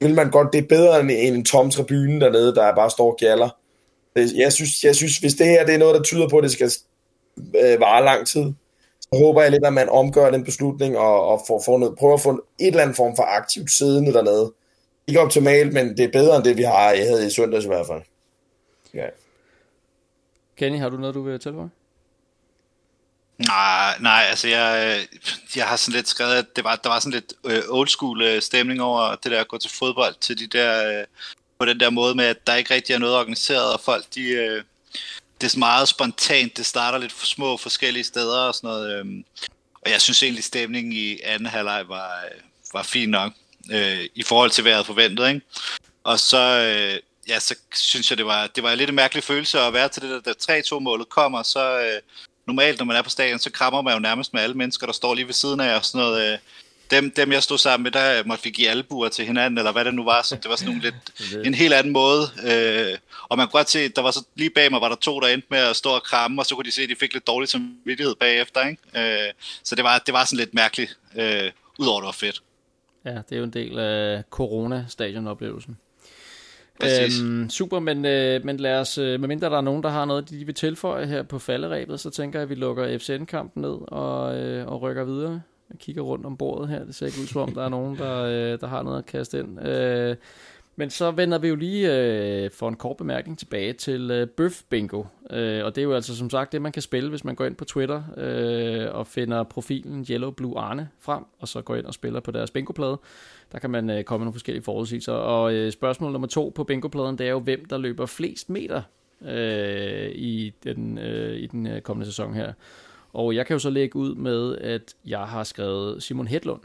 [0.00, 3.16] Vil man godt, det er bedre end en tom tribune dernede, der bare står og
[3.20, 3.48] gjaller.
[4.16, 6.52] Jeg synes, jeg synes, hvis det her det er noget, der tyder på, at det
[6.52, 6.70] skal
[7.38, 8.52] øh, vare lang tid,
[9.00, 12.14] så håber jeg lidt, at man omgør den beslutning og, og får, får noget, prøver
[12.14, 14.52] at få et eller andet form for aktivt siddende dernede.
[15.06, 17.68] Ikke optimalt, men det er bedre end det, vi har jeg havde i søndags i
[17.68, 18.02] hvert fald.
[18.96, 19.06] Ja.
[20.56, 21.70] Kenny, har du noget, du vil tilføje?
[23.38, 25.06] Nej, nej, altså jeg,
[25.56, 28.22] jeg har sådan lidt skrevet, at det var, der var sådan lidt øh, old school
[28.22, 31.06] øh, stemning over det der at gå til fodbold, til de der, øh,
[31.58, 34.28] på den der måde med, at der ikke rigtig er noget organiseret, og folk, de,
[34.28, 34.62] øh,
[35.40, 39.24] det er meget spontant, det starter lidt for små forskellige steder og sådan noget, øh,
[39.74, 42.24] og jeg synes egentlig, stemningen i anden halvleg var,
[42.72, 43.32] var fin nok,
[43.72, 45.40] øh, i forhold til, hvad jeg havde forventet, ikke?
[46.04, 49.24] Og så, øh, ja, så synes jeg, det var, det var en lidt en mærkelig
[49.24, 52.00] følelse at være til det, der, da 3-2-målet kommer, så øh,
[52.46, 54.92] normalt, når man er på stadion, så krammer man jo nærmest med alle mennesker, der
[54.92, 56.32] står lige ved siden af, og sådan noget.
[56.32, 56.38] Øh,
[56.90, 59.84] dem, dem, jeg stod sammen med, der måtte vi give albuer til hinanden, eller hvad
[59.84, 62.22] det nu var, så det var sådan nogle lidt, en helt anden måde.
[62.44, 62.98] Øh,
[63.28, 65.26] og man kunne godt se, der var så lige bag mig, var der to, der
[65.26, 67.26] endte med at stå og kramme, og så kunne de se, at de fik lidt
[67.26, 68.66] dårlig samvittighed bagefter.
[68.66, 69.26] Ikke?
[69.26, 72.42] Øh, så det var, det var sådan lidt mærkeligt, øh, udover det var fedt.
[73.04, 75.76] Ja, det er jo en del af corona-stadionoplevelsen.
[76.82, 80.30] Øhm, super, men, øh, men lad os, øh, medmindre der er nogen, der har noget,
[80.30, 84.38] de vil tilføje her på falderæbet, så tænker jeg, at vi lukker FCN-kampen ned og,
[84.38, 85.42] øh, og rykker videre.
[85.70, 87.96] Jeg kigger rundt om bordet her, det ser ikke ud som om, der er nogen,
[87.96, 89.66] der, øh, der har noget at kaste ind.
[89.66, 90.16] Øh,
[90.76, 94.62] men så vender vi jo lige øh, for en kort bemærkning tilbage til øh, Bøf
[94.68, 95.04] Bingo.
[95.30, 97.44] Øh, og det er jo altså som sagt det, man kan spille, hvis man går
[97.44, 101.86] ind på Twitter øh, og finder profilen Yellow Blue Arne frem, og så går ind
[101.86, 103.00] og spiller på deres bingoplade.
[103.52, 105.12] Der kan man øh, komme med nogle forskellige forudsigelser.
[105.12, 108.82] Og øh, spørgsmål nummer to på bingopladen, det er jo, hvem der løber flest meter
[109.22, 112.52] øh, i den, øh, i den øh, kommende sæson her.
[113.12, 116.60] Og jeg kan jo så lægge ud med, at jeg har skrevet Simon Hedlund.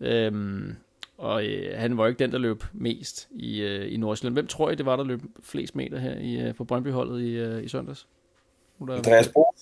[0.00, 0.76] Øhm,
[1.18, 4.34] og øh, han var jo ikke den, der løb mest i, øh, i Nordsjælland.
[4.34, 7.30] Hvem tror I, det var, der løb flest meter her i, øh, på Brøndby-holdet i,
[7.30, 8.06] øh, i søndags?
[8.86, 8.96] Der...
[8.96, 9.54] Andreas Bo.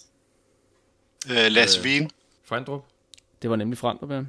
[1.30, 2.10] Øh, Lasse øh, Wien.
[2.44, 2.84] Frandrup.
[3.42, 4.22] Det var nemlig Frandrup, ja.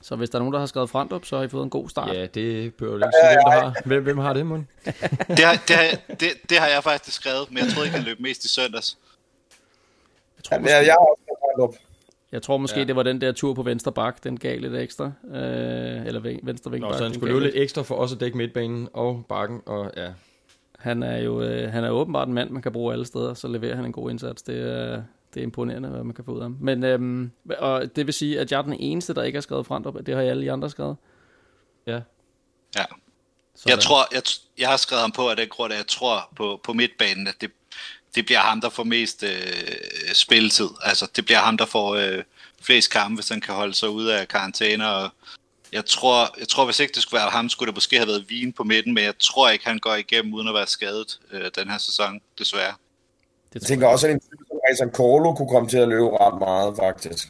[0.00, 1.88] Så hvis der er nogen, der har skrevet Frandrup, så har I fået en god
[1.88, 2.16] start.
[2.16, 3.82] Ja, det bør jo ikke sige, hvem der har.
[3.84, 4.68] Hvem, hvem har det, Mon?
[4.84, 8.06] det, har, det, har, det, det har jeg faktisk skrevet, men jeg troede ikke, han
[8.06, 8.98] løb mest i søndags.
[10.36, 11.74] Jeg tror, måske, jeg, jeg har også Frandrup.
[12.32, 12.84] Jeg tror måske, ja.
[12.84, 15.12] det var den der tur på venstre bak, den gav lidt ekstra.
[15.28, 18.88] Øh, eller venstre ving så han skulle løbe lidt ekstra for os at dække midtbanen
[18.92, 20.08] og bakken, og ja.
[20.78, 23.48] Han er jo øh, han er åbenbart en mand, man kan bruge alle steder, så
[23.48, 24.42] leverer han en god indsats.
[24.42, 25.02] Det er,
[25.34, 26.56] det er imponerende, hvad man kan få ud af ham.
[26.60, 29.66] Men øhm, og det vil sige, at jeg er den eneste, der ikke har skrevet
[29.66, 30.06] frem op.
[30.06, 30.96] Det har alle de andre skrevet.
[31.86, 32.00] Ja.
[32.76, 32.84] Ja.
[33.54, 34.22] Så jeg tror, jeg,
[34.58, 37.34] jeg har skrevet ham på, at det grund, at jeg tror på, på midtbanen, at
[37.40, 37.50] det,
[38.14, 39.30] det bliver ham, der får mest øh,
[40.16, 40.68] spilletid.
[40.82, 42.22] Altså, det bliver ham, der får øh,
[42.62, 44.86] flest kampe, hvis han kan holde sig ude af karantæner.
[44.86, 45.10] Og
[45.72, 48.24] jeg tror, jeg tror, hvis ikke det skulle være ham, skulle det måske have været
[48.28, 51.50] Vin på midten, men jeg tror ikke, han går igennem uden at være skadet øh,
[51.58, 52.74] den her sæson, desværre.
[53.52, 56.18] Det jeg tænker også, at en type som Rejsan Korlo kunne komme til at løbe
[56.20, 57.28] ret meget, faktisk.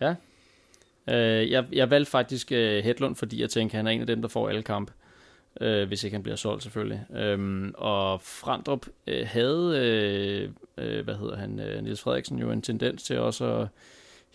[0.00, 0.14] Ja.
[1.08, 4.22] Øh, jeg, jeg valgte faktisk uh, Hedlund, fordi jeg tænker, han er en af dem,
[4.22, 4.92] der får alle kampe
[5.60, 7.06] øh, hvis ikke han bliver solgt selvfølgelig.
[7.16, 12.62] Øhm, og Frandrup øh, havde, øh, uh, hvad hedder han, øh, Niels Frederiksen jo en
[12.62, 13.68] tendens til også at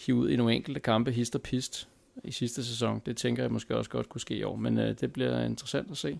[0.06, 1.88] hive ud i nogle enkelte kampe, hist og pist
[2.24, 3.02] i sidste sæson.
[3.06, 5.92] Det tænker jeg måske også godt kunne ske i år, men øh, det bliver interessant
[5.92, 6.20] at se.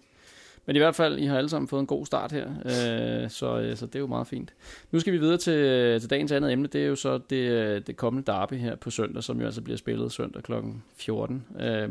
[0.66, 3.60] Men i hvert fald, I har alle sammen fået en god start her, øh, så,
[3.60, 4.54] øh, så det er jo meget fint.
[4.92, 7.36] Nu skal vi videre til, øh, til dagens andet emne, det er jo så det,
[7.36, 10.54] øh, det kommende derby her på søndag, som jo altså bliver spillet søndag kl.
[10.96, 11.46] 14.
[11.60, 11.90] Øh,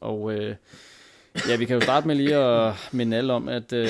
[0.00, 0.54] og øh,
[1.48, 3.88] ja, vi kan jo starte med lige at minde alle om, at øh,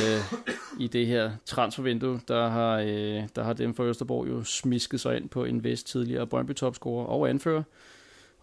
[0.80, 5.16] i det her transfervindue, der har, øh, der har dem fra Østerborg jo smisket sig
[5.16, 7.62] ind på en vist tidligere Brøndby topscorer og anfører.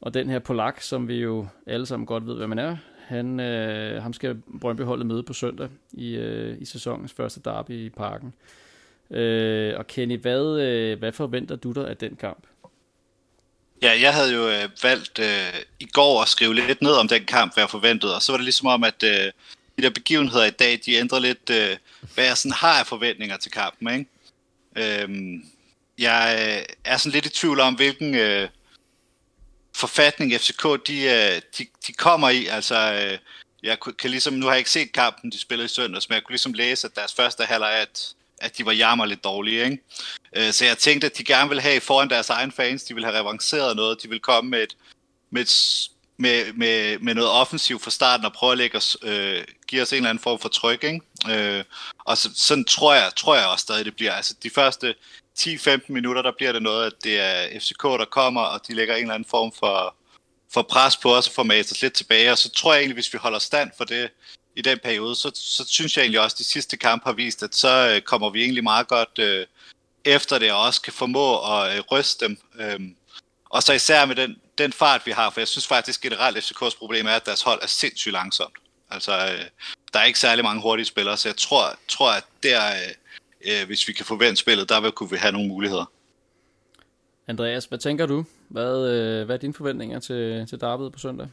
[0.01, 2.77] Og den her Polak, som vi jo alle sammen godt ved, hvad man er,
[3.07, 7.89] han, øh, ham skal Brøndby-holdet møde på søndag i, øh, i sæsonens første derby i
[7.89, 8.33] parken.
[9.11, 12.47] Øh, og Kenny, hvad, øh, hvad forventer du dig af den kamp?
[13.81, 17.25] Ja, jeg havde jo øh, valgt øh, i går at skrive lidt ned om den
[17.25, 19.31] kamp, hvad jeg forventede, og så var det ligesom om, at øh,
[19.77, 21.77] de der begivenheder i dag, de ændrer lidt, øh,
[22.13, 23.93] hvad jeg sådan har af forventninger til kampen.
[23.93, 25.03] Ikke?
[25.03, 25.39] Øh,
[25.97, 28.49] jeg øh, er sådan lidt i tvivl om, hvilken, øh,
[29.77, 32.45] forfatning FCK, de, øh, de, de kommer i.
[32.45, 33.17] Altså, øh,
[33.63, 36.23] jeg kan ligesom, nu har jeg ikke set kampen, de spillede i søndags, men jeg
[36.23, 39.63] kunne ligesom læse, at deres første halvleg, at, at de var jammerligt dårlige.
[39.63, 39.77] Ikke?
[40.35, 43.05] Øh, så jeg tænkte, at de gerne vil have foran deres egen fans, de vil
[43.05, 44.77] have revanceret noget, de vil komme med, et,
[45.29, 49.43] med, et, med, med, med noget offensivt fra starten og prøve at lægge os, øh,
[49.67, 50.83] give os en eller anden form for tryk.
[50.83, 51.01] Ikke?
[51.29, 51.63] Øh,
[51.99, 54.13] og så, sådan tror jeg, tror jeg også stadig, det bliver.
[54.13, 54.95] Altså de første
[55.39, 58.95] 10-15 minutter, der bliver det noget, at det er FCK, der kommer, og de lægger
[58.95, 59.95] en eller anden form for,
[60.53, 62.31] for pres på os og får maset os lidt tilbage.
[62.31, 64.09] Og så tror jeg egentlig, hvis vi holder stand for det
[64.57, 67.43] i den periode, så, så synes jeg egentlig også, at de sidste kampe har vist,
[67.43, 69.45] at så øh, kommer vi egentlig meget godt øh,
[70.05, 72.37] efter det, og også kan formå at øh, ryste dem.
[72.59, 72.95] Øhm,
[73.49, 76.43] og så især med den, den fart, vi har, for jeg synes faktisk generelt, at
[76.43, 78.53] FCK's problem er, at deres hold er sindssygt langsomt.
[78.89, 79.45] Altså, øh,
[79.93, 83.67] der er ikke særlig mange hurtige spillere, så jeg tror, tror at der, øh, øh,
[83.67, 85.91] hvis vi kan forvente spillet, der vil kunne vi have nogle muligheder.
[87.27, 88.25] Andreas, hvad tænker du?
[88.47, 91.27] Hvad, øh, hvad er dine forventninger til, til derbyet på søndag?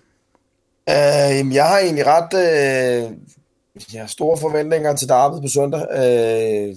[0.88, 3.12] Øh, jeg har egentlig ret øh,
[3.92, 5.86] jeg har store forventninger til Darby på søndag.
[5.90, 6.76] Øh,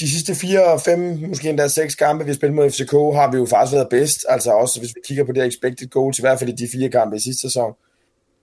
[0.00, 0.98] de sidste fire, fem,
[1.28, 4.26] måske endda seks kampe, vi har spillet mod FCK, har vi jo faktisk været bedst.
[4.28, 6.88] Altså også hvis vi kigger på det expected goals, i hvert fald i de fire
[6.88, 7.72] kampe i sidste sæson.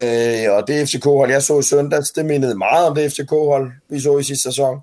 [0.04, 4.00] Øh, og det FCK-hold, jeg så i søndags, det mindede meget om det FCK-hold, vi
[4.00, 4.80] så i sidste sæson.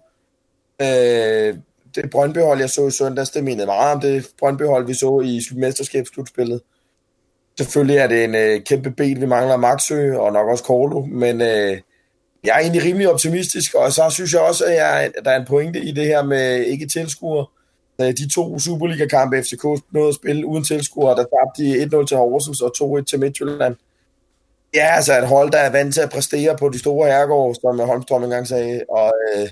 [0.82, 1.56] Øh,
[1.94, 5.42] det Brøndby-hold, jeg så i søndags, det mindede meget om det Brøndby-hold, vi så i
[5.54, 6.60] mesterskabsslutspillet.
[7.59, 11.40] Selvfølgelig er det en øh, kæmpe ben, vi mangler Maxø og nok også Korlo, men
[11.40, 11.80] øh,
[12.44, 15.40] jeg er egentlig rimelig optimistisk, og så synes jeg også, at, jeg, at der er
[15.40, 17.46] en pointe i det her med ikke tilskuere.
[18.00, 22.16] Øh, de to Superliga-kampe, FCK nåede at spille uden tilskuere, der tabte de 1-0 til
[22.16, 23.76] Horsens og 2-1 til Midtjylland.
[24.74, 27.80] Ja, altså et hold, der er vant til at præstere på de store herregård, som
[27.80, 29.48] Holmstrøm engang sagde, og øh,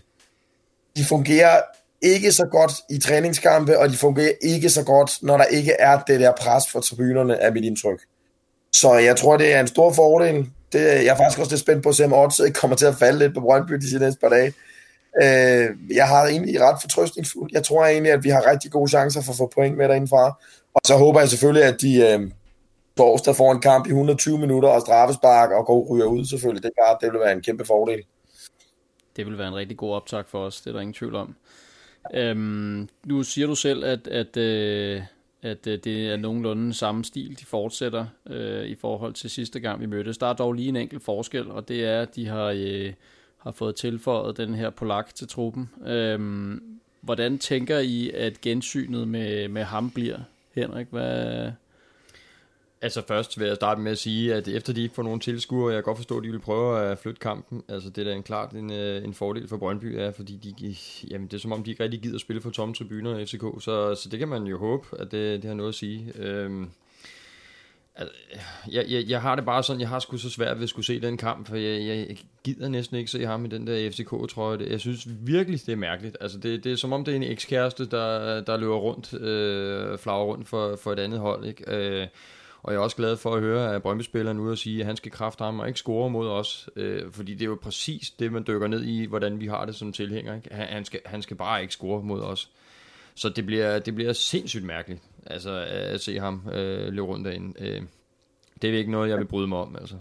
[0.96, 1.60] de fungerer
[2.02, 6.00] ikke så godt i træningskampe, og de fungerer ikke så godt, når der ikke er
[6.06, 8.00] det der pres for tribunerne, er mit indtryk.
[8.72, 10.46] Så jeg tror, det er en stor fordel.
[10.72, 12.94] Det, jeg er faktisk også lidt spændt på at se, om Odds kommer til at
[12.94, 14.52] falde lidt på Brøndby de næste par dage.
[15.22, 17.50] Øh, jeg har egentlig ret fortrøstningsfuld.
[17.52, 20.40] Jeg tror egentlig, at vi har rigtig gode chancer for at få point med derindefra.
[20.74, 22.30] Og så håber jeg selvfølgelig, at de øh,
[22.96, 26.62] torsdag får en kamp i 120 minutter og straffespark og går ryger ud selvfølgelig.
[26.62, 28.02] Det er klart, det vil være en kæmpe fordel
[29.16, 31.36] det vil være en rigtig god optag for os, det er der ingen tvivl om.
[32.14, 35.02] Øhm, nu siger du selv, at, at, øh,
[35.42, 39.80] at øh, det er nogenlunde samme stil, de fortsætter øh, i forhold til sidste gang,
[39.80, 40.18] vi mødtes.
[40.18, 42.92] Der er dog lige en enkelt forskel, og det er, at de har, øh,
[43.38, 45.70] har fået tilføjet den her polak til truppen.
[45.86, 46.62] Øhm,
[47.00, 50.18] hvordan tænker I, at gensynet med, med ham bliver,
[50.54, 50.86] Henrik?
[50.90, 51.50] Hvad,
[52.82, 55.74] Altså først vil jeg starte med at sige, at efter de ikke får nogen tilskuere,
[55.74, 57.62] jeg kan godt forstå, at de vil prøve at flytte kampen.
[57.68, 60.76] Altså det er da en klart en, øh, en fordel for Brøndby, er, fordi de,
[61.10, 63.42] jamen, det er som om, de ikke rigtig gider spille for tomme tribuner i FCK,
[63.60, 66.12] så, så det kan man jo håbe, at det, det har noget at sige.
[66.14, 66.70] Øhm,
[67.94, 68.14] altså,
[68.70, 70.86] jeg, jeg, jeg har det bare sådan, jeg har sgu så svært ved at skulle
[70.86, 74.66] se den kamp, for jeg, jeg gider næsten ikke se ham i den der FCK-trøje.
[74.70, 76.16] Jeg synes virkelig, det er mærkeligt.
[76.20, 79.98] Altså det, det er som om, det er en ekskæreste, der, der løber rundt, øh,
[79.98, 81.64] flager rundt for, for et andet hold, ikke?
[81.76, 82.06] Øh,
[82.66, 84.96] og jeg er også glad for at høre, at Brøndby-spilleren ude og sige, at han
[84.96, 86.68] skal kræfte ham og ikke score mod os.
[86.76, 89.74] Øh, fordi det er jo præcis det, man dykker ned i, hvordan vi har det
[89.74, 90.34] som tilhænger.
[90.34, 90.48] Ikke?
[90.54, 92.50] Han, han, skal, han skal bare ikke score mod os.
[93.14, 97.54] Så det bliver, det bliver sindssygt mærkeligt altså, at se ham øh, løbe rundt derinde.
[97.58, 97.82] Øh,
[98.62, 99.76] det er ikke noget, jeg vil bryde mig om.
[99.80, 99.94] Altså.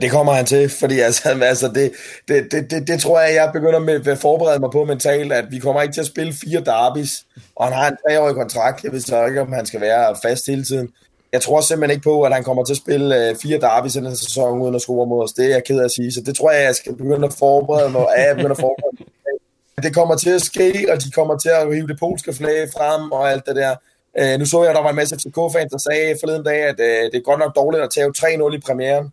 [0.00, 1.92] Det kommer han til, fordi altså, altså det,
[2.28, 5.44] det, det, det, det tror jeg, jeg begynder med at forberede mig på mentalt, at
[5.50, 7.26] vi kommer ikke til at spille fire derbis,
[7.56, 8.84] og han har en treårig kontrakt.
[8.84, 10.92] Jeg ved så ikke, om han skal være fast hele tiden
[11.34, 13.98] jeg tror simpelthen ikke på, at han kommer til at spille øh, fire derbys i
[13.98, 15.32] den sæson uden at score mod os.
[15.32, 16.12] Det er jeg ked af at sige.
[16.12, 18.06] Så det tror jeg, jeg skal begynde at forberede mig.
[18.16, 19.84] Ja, jeg begynder at forberede mig.
[19.84, 23.12] Det kommer til at ske, og de kommer til at rive det polske flag frem
[23.12, 23.74] og alt det der.
[24.18, 26.80] Øh, nu så jeg, at der var en masse FCK-fans, der sagde forleden dag, at
[26.80, 29.12] øh, det er godt nok dårligt at tage 3-0 i premieren.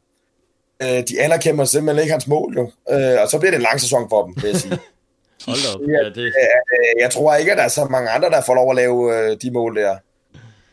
[0.84, 2.63] Øh, de anerkender simpelthen ikke hans mål, jo.
[2.93, 4.80] Øh, og så bliver det en lang sæson for dem, vil jeg sige.
[5.47, 5.82] Hold op.
[5.82, 6.26] Ja, det...
[6.26, 8.97] Øh, jeg tror ikke, at der er så mange andre, der får lov at lave
[9.17, 9.95] øh, de mål der.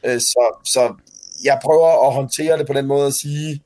[0.05, 0.95] Øh, så, så
[1.45, 3.63] jeg prøver at håndtere det på den måde at sige,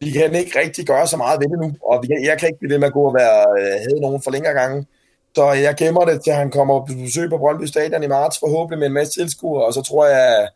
[0.00, 2.58] vi kan ikke rigtig gøre så meget ved det nu, og vi, jeg kan ikke
[2.58, 4.86] blive ved med at gå og være øh, havde nogen for længere gange.
[5.34, 8.78] Så jeg gemmer det til, han kommer på besøg på Brøndby Stadion i marts, forhåbentlig
[8.78, 10.48] med en masse tilskuere, og så tror jeg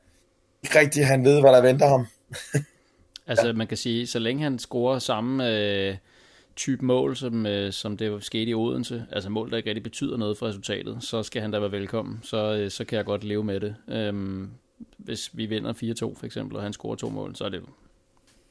[0.62, 2.06] ikke rigtigt, han ved, hvad der venter ham.
[3.30, 3.52] altså ja.
[3.52, 5.96] man kan sige, så længe han scorer samme øh,
[6.56, 10.16] type mål, som, øh, som det skete i Odense, altså mål, der ikke rigtig betyder
[10.16, 12.20] noget for resultatet, så skal han da være velkommen.
[12.22, 13.74] Så, øh, så kan jeg godt leve med det.
[13.88, 14.50] Øhm,
[14.96, 17.62] hvis vi vinder 4-2 for eksempel, og han scorer to mål, så er det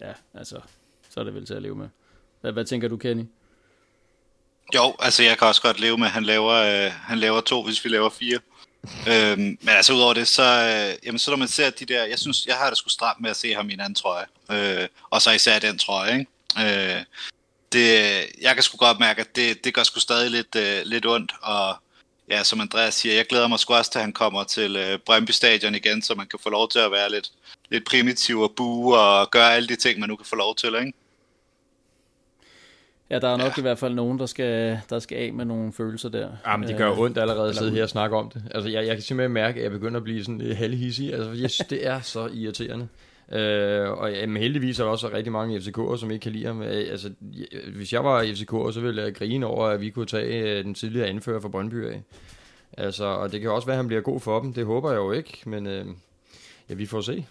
[0.01, 0.61] ja, altså,
[1.09, 1.87] så er det vel til at leve med.
[2.41, 3.23] Hvad, hvad tænker du, Kenny?
[4.75, 7.63] Jo, altså jeg kan også godt leve med, at han laver, øh, han laver to,
[7.63, 8.39] hvis vi laver fire.
[9.11, 12.19] øhm, men altså udover det, så, øh, jamen, så når man ser de der, jeg
[12.19, 14.25] synes, jeg har det sgu stramt med at se ham i en anden trøje.
[14.51, 16.95] Øh, og så især den trøje, ikke?
[16.97, 17.03] Øh,
[17.71, 21.05] det, jeg kan sgu godt mærke, at det, det gør sgu stadig lidt, øh, lidt
[21.05, 21.75] ondt, og
[22.29, 24.99] ja, som Andreas siger, jeg glæder mig sgu også til, at han kommer til øh,
[25.05, 27.31] Brøndby Stadion igen, så man kan få lov til at være lidt,
[27.69, 30.75] lidt primitiv og bue og gøre alle de ting, man nu kan få lov til,
[30.79, 30.93] ikke?
[33.09, 33.61] Ja, der er nok ja.
[33.61, 36.29] i hvert fald nogen, der skal, der skal af med nogle følelser der.
[36.45, 38.43] Ja, men det gør øh, ondt allerede at sidde her og snakke om det.
[38.51, 41.13] Altså, jeg, jeg kan simpelthen mærke, at jeg begynder at blive sådan lidt halvhissig.
[41.13, 42.87] Altså, jeg synes, det er så irriterende.
[43.31, 46.61] Øh, og jamen, heldigvis er der også rigtig mange FCK'er, som ikke kan lide ham.
[46.61, 47.11] Øh, altså,
[47.75, 50.73] hvis jeg var FCK'er, så ville jeg grine over, at vi kunne tage øh, den
[50.73, 52.01] tidligere anfører for Brøndby af.
[52.77, 54.53] Altså, og det kan også være, at han bliver god for dem.
[54.53, 55.85] Det håber jeg jo ikke, men øh,
[56.69, 57.25] ja, vi får se.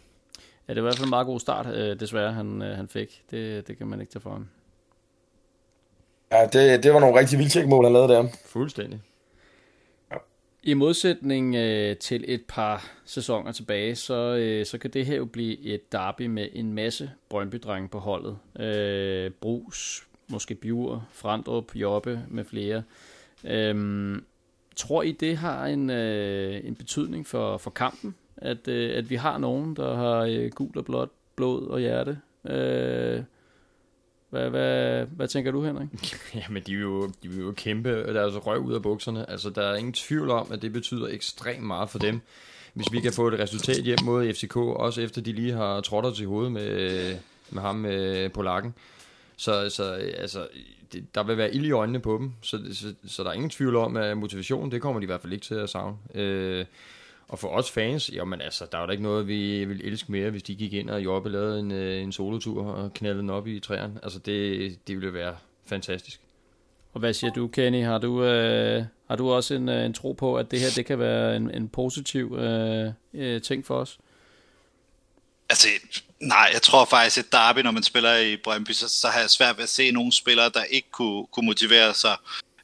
[0.68, 2.88] Ja, det var i hvert fald en meget god start, øh, desværre, han, øh, han
[2.88, 3.22] fik.
[3.30, 4.48] Det, det kan man ikke tage for ham.
[6.32, 8.28] Ja, det, det var nogle rigtig mål, han lavede der.
[8.46, 9.00] Fuldstændig.
[10.68, 15.24] I modsætning øh, til et par sæsoner tilbage, så, øh, så kan det her jo
[15.24, 17.60] blive et derby med en masse brøndby
[17.90, 18.38] på holdet.
[18.60, 22.82] Øh, Brus, måske Bjur, Frandrup, Jobbe med flere.
[23.44, 24.16] Øh,
[24.76, 28.14] tror I, det har en, øh, en betydning for, for kampen?
[28.36, 32.18] At, øh, at vi har nogen, der har øh, gul og blåt blod og hjerte?
[32.48, 33.22] Øh,
[34.30, 35.88] hvad, hvad, hvad tænker du, Henrik?
[36.42, 39.30] Jamen, de vil, jo, de vil jo kæmpe deres altså røg ud af bukserne.
[39.30, 42.20] Altså, der er ingen tvivl om, at det betyder ekstremt meget for dem.
[42.74, 46.16] Hvis vi kan få et resultat hjem mod FCK, også efter de lige har trådt
[46.16, 47.16] til hovedet med,
[47.50, 48.74] med ham med Polakken.
[49.36, 50.48] Så, så altså,
[50.92, 53.50] det, der vil være ild i øjnene på dem, så, så, så der er ingen
[53.50, 55.96] tvivl om, at motivation, det kommer de i hvert fald ikke til at savne.
[56.14, 56.64] Øh,
[57.28, 60.30] og for os fans, jamen altså, der er jo ikke noget, vi vil elske mere,
[60.30, 63.46] hvis de gik ind og Jobbe lavede en, øh, en solotur og knaldede den op
[63.46, 64.00] i træerne.
[64.02, 66.20] Altså, det, det ville være fantastisk.
[66.92, 67.84] Og hvad siger du, Kenny?
[67.84, 70.86] Har du, øh, har du også en, øh, en tro på, at det her det
[70.86, 73.98] kan være en, en positiv øh, øh, ting for os?
[75.50, 75.68] Altså,
[76.20, 79.30] nej, jeg tror faktisk, at derby, når man spiller i Brøndby, så, så har jeg
[79.30, 82.16] svært ved at se nogle spillere, der ikke kunne, kunne motivere sig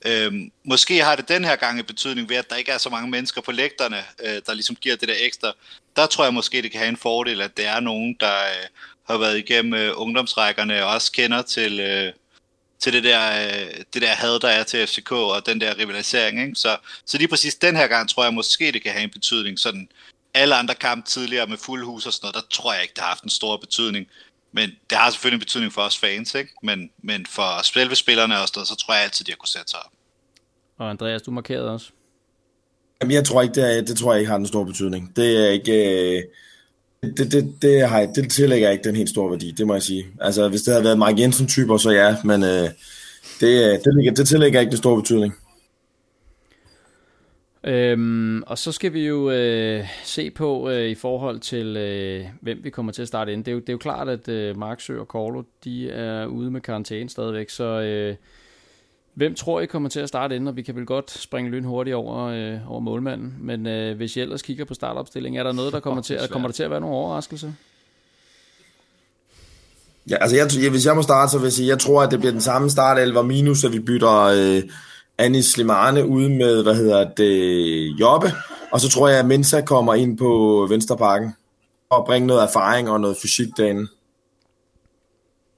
[0.07, 2.91] Øhm, måske har det den her gang en betydning ved, at der ikke er så
[2.91, 5.53] mange mennesker på lægterne, øh, der ligesom giver det der ekstra.
[5.97, 8.67] Der tror jeg måske, det kan have en fordel, at det er nogen, der øh,
[9.07, 12.13] har været igennem øh, ungdomsrækkerne og også kender til, øh,
[12.79, 16.43] til det, der, øh, det der had, der er til FCK og den der rivalisering.
[16.43, 16.55] Ikke?
[16.55, 16.77] Så,
[17.07, 19.89] så lige præcis den her gang tror jeg måske, det kan have en betydning sådan
[20.35, 23.03] alle andre kampe tidligere med fuld hus og sådan noget, der tror jeg ikke, det
[23.03, 24.07] har haft en stor betydning.
[24.53, 26.53] Men det har selvfølgelig en betydning for os fans, ikke?
[26.63, 29.49] Men, men for selve spillerne og sådan noget, så tror jeg altid, de har kunne
[29.49, 29.94] sætte sig op.
[30.79, 31.91] Og Andreas, du markerede også.
[33.03, 35.17] Jamen, jeg tror ikke, det, er, det tror jeg ikke har en stor betydning.
[35.17, 36.17] Det er ikke...
[36.17, 36.23] Øh,
[37.03, 40.07] det, det, det, har, det tillægger ikke den helt store værdi, det må jeg sige.
[40.21, 42.69] Altså, hvis det havde været Mark Jensen-typer, så ja, men øh,
[43.41, 45.35] det, det, det tillægger ikke den store betydning.
[47.65, 52.65] Øhm, og så skal vi jo øh, se på øh, i forhold til, øh, hvem
[52.65, 53.45] vi kommer til at starte ind.
[53.45, 56.51] Det er jo, det er jo klart, at øh, Marksø og Korlo, de er ude
[56.51, 58.17] med karantæne stadigvæk, så øh,
[59.15, 60.49] hvem tror I kommer til at starte ind?
[60.49, 64.17] Og vi kan vel godt springe lyn hurtigt over, øh, over målmanden, men øh, hvis
[64.17, 66.63] I ellers kigger på startopstillingen, er der noget, der kommer til, at, kommer der til
[66.63, 67.53] at være nogle overraskelser?
[70.11, 72.19] Ja, altså jeg, hvis jeg må starte, så vil jeg sige, jeg tror, at det
[72.19, 74.21] bliver den samme startelver minus, at vi bytter...
[74.23, 74.63] Øh,
[75.19, 78.33] Anis Slimane ude med, hvad hedder det, Jobbe.
[78.71, 81.35] Og så tror jeg, at Mensa kommer ind på Vensterparken
[81.91, 83.89] og bringe noget erfaring og noget fysik derinde.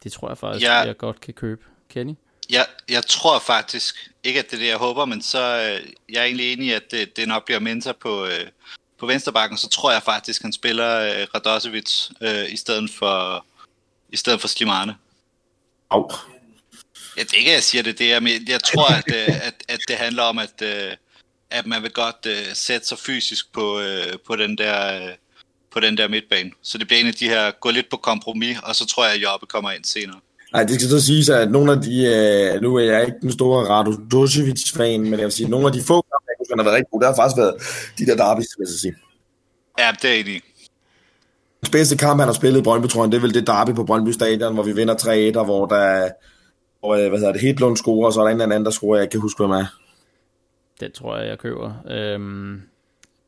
[0.04, 0.74] Det tror jeg faktisk, ja.
[0.74, 1.62] jeg godt kan købe.
[1.88, 2.14] Kenny?
[2.50, 6.20] Ja, jeg tror faktisk, ikke at det er det, jeg håber, men så øh, jeg
[6.20, 8.46] er egentlig enig i, at det, det nok bliver Mensa på, øh,
[8.98, 13.44] på Vensterbakken, så tror jeg faktisk, han spiller øh, Radosevic øh, i stedet for
[14.08, 14.96] i stedet for Slimane.
[15.90, 16.10] Au.
[17.16, 17.98] Ja, det ikke, jeg siger det.
[17.98, 20.92] det er, jeg tror, at, øh, at, at det handler om, at, øh,
[21.50, 25.14] at man vil godt uh, sætte sig fysisk på, uh, på, den der, uh,
[25.70, 26.50] på den der midtbane.
[26.62, 29.14] Så det bliver en af de her, gå lidt på kompromis, og så tror jeg,
[29.14, 30.20] at Jobbe kommer ind senere.
[30.56, 31.94] Nej, det skal så sige, at nogle af de,
[32.56, 35.72] uh, nu er jeg ikke den store Rado Dosevic-fan, men jeg vil sige, nogle af
[35.72, 37.54] de få kampe, han har været rigtig god, der har faktisk været
[37.98, 38.94] de der derbys, vil jeg sige.
[39.78, 40.40] Ja, det er enig.
[41.64, 43.74] Den bedste kamp, han har spillet i Brøndby, tror jeg, det er vel det derby
[43.74, 44.94] på Brøndby Stadion, hvor vi vinder
[45.34, 46.10] 3-1, og hvor der
[46.82, 48.70] og øh, hvad hedder det, Hedlund scorer, og så er der en eller anden, der
[48.70, 49.66] scorer, jeg ikke kan huske, hvem er.
[50.80, 51.72] Den tror jeg, jeg køber.
[51.90, 52.62] Øhm,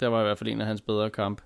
[0.01, 1.41] der var i hvert fald en af hans bedre kamp.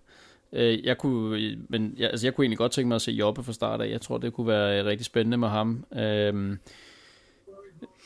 [0.53, 3.43] Øh, jeg kunne, men jeg, altså jeg kunne egentlig godt tænke mig at se Jobbe
[3.43, 3.91] fra start af.
[3.91, 5.85] Jeg tror, det kunne være øh, rigtig spændende med ham.
[5.97, 6.57] Øh,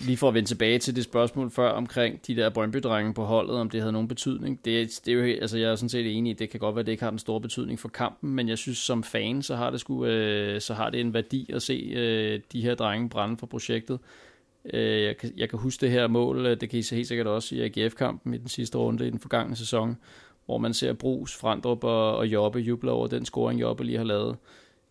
[0.01, 2.83] lige for at vende tilbage til det spørgsmål før omkring de der brøndby
[3.15, 4.65] på holdet, om det havde nogen betydning.
[4.65, 6.81] Det, det er jo, altså jeg er sådan set enig i, det kan godt være,
[6.81, 9.57] at det ikke har den store betydning for kampen, men jeg synes som fan, så
[9.57, 13.09] har det, sgu, øh, så har det en værdi at se øh, de her drenge
[13.09, 13.99] brænde for projektet.
[14.73, 17.09] Øh, jeg, kan, jeg kan huske det her mål, øh, det kan I se helt
[17.09, 19.97] sikkert også i AGF-kampen i den sidste runde i den forgangne sæson,
[20.47, 24.05] hvor man ser Brugs, Frandrup og, og Jobbe juble over den scoring, Jobbe lige har
[24.05, 24.37] lavet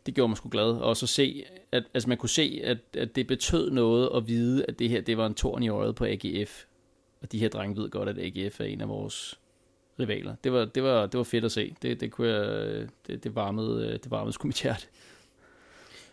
[0.05, 0.71] det gjorde mig sgu glad.
[0.71, 4.65] Og så se, at altså man kunne se, at, at det betød noget at vide,
[4.67, 6.63] at det her det var en torn i øjet på AGF.
[7.21, 9.39] Og de her drenge ved godt, at AGF er en af vores
[9.99, 10.35] rivaler.
[10.43, 11.75] Det var, det var, det var fedt at se.
[11.81, 14.85] Det, det, kunne jeg, det, det varmede, det varmede sgu mit hjerte.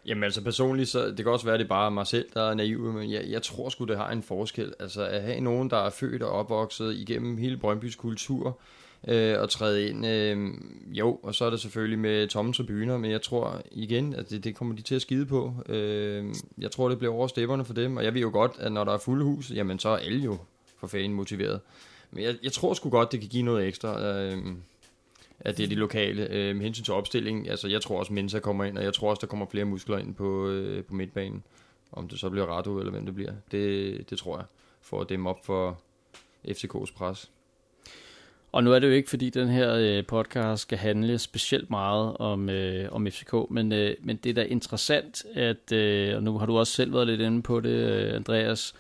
[0.07, 2.43] Jamen altså personligt, så det kan også være, at det er bare mig selv, der
[2.43, 4.75] er naiv, men jeg, jeg tror sgu, det har en forskel.
[4.81, 8.61] Altså at have nogen, der er født og opvokset igennem hele Brøndbys kultur,
[9.09, 10.07] øh, og træde ind.
[10.07, 10.51] Øh,
[10.99, 14.45] jo, og så er det selvfølgelig med tomme tribuner, men jeg tror igen, at det,
[14.45, 15.55] det kommer de til at skide på.
[15.69, 18.73] Øh, jeg tror, det bliver over stepperne for dem, og jeg ved jo godt, at
[18.73, 20.39] når der er fulde hus, jamen så er alle jo
[20.79, 21.61] for fanden motiveret.
[22.11, 24.03] Men jeg, jeg tror sgu godt, det kan give noget ekstra.
[24.03, 24.39] Øh,
[25.45, 26.29] at det er de lokale.
[26.31, 29.11] Øh, med hensyn til opstilling, altså jeg tror også Mensa kommer ind, og jeg tror
[29.11, 31.43] også, der kommer flere muskler ind på, øh, på midtbanen.
[31.93, 34.47] Om det så bliver Rado eller hvem det bliver, det, det tror jeg,
[34.81, 35.81] for at dæmme op for
[36.49, 37.31] FCK's pres.
[38.53, 42.17] Og nu er det jo ikke, fordi den her øh, podcast skal handle specielt meget
[42.17, 46.39] om, øh, om FCK, men, øh, men det er da interessant, at, øh, og nu
[46.39, 48.75] har du også selv været lidt inde på det, øh, Andreas,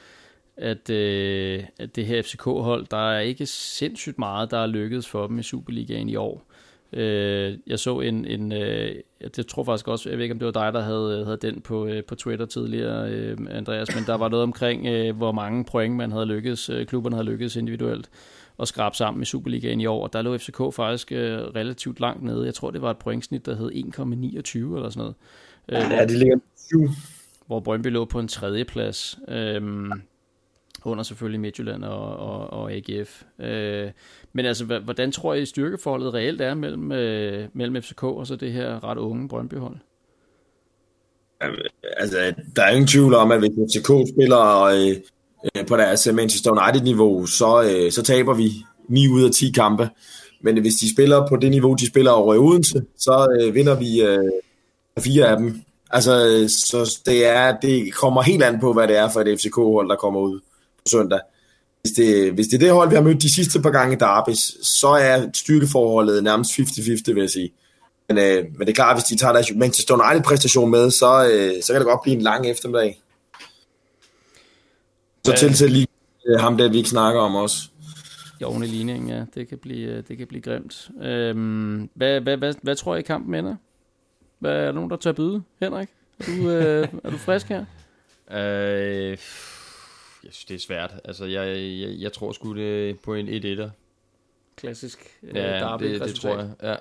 [0.56, 5.26] at, øh, at det her FCK-hold, der er ikke sindssygt meget, der er lykkedes for
[5.26, 6.44] dem i Superligaen i år.
[6.92, 8.94] Øh, jeg så en, en øh,
[9.36, 11.60] jeg tror faktisk også, jeg ved ikke om det var dig, der havde, havde den
[11.60, 15.64] på, øh, på Twitter tidligere, øh, Andreas, men der var noget omkring, øh, hvor mange
[15.64, 18.10] point man havde lykkedes, øh, klubberne havde lykkedes individuelt
[18.62, 20.02] at skrabe sammen i Superligaen i år.
[20.02, 22.46] Og der lå FCK faktisk øh, relativt langt nede.
[22.46, 25.14] Jeg tror, det var et pointsnit, der hed 1,29 eller sådan noget.
[25.68, 26.36] Øh, ja, de ligger
[26.70, 26.88] 7.
[27.46, 29.18] Hvor Brøndby lå på en tredje plads.
[29.28, 29.90] Øh,
[30.84, 33.22] under selvfølgelig Midtjylland og, og, og AGF.
[33.38, 33.90] Øh,
[34.32, 38.52] men altså, hvordan tror I styrkeforholdet reelt er mellem, øh, mellem FCK og så det
[38.52, 39.76] her ret unge Brøndby-hold?
[41.96, 44.96] Altså, der er ingen tvivl om, at hvis FCK spiller øh,
[45.56, 48.52] øh, på deres øh, Manchester United-niveau, så, øh, så taber vi
[48.88, 49.88] 9 ud af 10 kampe.
[50.42, 53.74] Men hvis de spiller på det niveau, de spiller over i Odense, så øh, vinder
[53.74, 54.30] vi øh,
[54.98, 55.60] fire af dem.
[55.90, 59.40] Altså, øh, så det, er, det kommer helt an på, hvad det er for et
[59.40, 60.40] FCK-hold, der kommer ud
[60.78, 61.20] på søndag.
[61.82, 63.98] Hvis det, hvis det er det hold, vi har mødt de sidste par gange i
[63.98, 67.52] Derbys, så er styrkeforholdet nærmest 50-50, vil jeg sige.
[68.08, 71.62] Men, øh, men det er klart, hvis de tager deres Manchester United-præstation med, så, øh,
[71.62, 73.01] så kan det godt blive en lang eftermiddag.
[75.24, 75.86] Så til til lige
[76.26, 77.56] øh, ham der, vi ikke snakker om også.
[78.40, 79.24] i oven i ligningen, ja.
[79.34, 80.90] Det kan blive, øh, det kan blive grimt.
[81.02, 83.56] Øhm, hvad, hvad, hvad, hvad tror I kampen ender?
[84.38, 85.42] Hvad, er der nogen, der tør byde?
[85.60, 85.88] Henrik?
[86.18, 87.64] Er du, øh, er du frisk her?
[88.30, 89.08] Øh,
[90.24, 90.94] jeg synes, det er svært.
[91.04, 93.68] Altså, jeg, jeg, jeg tror sgu det på en 1-1'er.
[94.56, 96.50] Klassisk øh, Ja, derby det, det tror jeg.
[96.62, 96.74] Ja,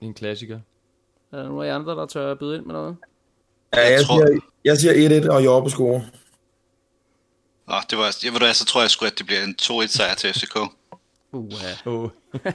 [0.00, 0.60] en klassiker.
[1.32, 2.96] Er der nogen af jer andre, der tør byde ind med noget?
[3.74, 6.02] Ja, jeg, Jeg tror- siger, jeg siger 1-1 og Jobbe score.
[7.68, 9.86] Nå, det var, jeg, ved du, så tror jeg sgu, at det bliver en 2-1
[9.86, 10.56] sejr til FCK.
[11.32, 11.52] Uh,
[11.84, 12.10] Oh.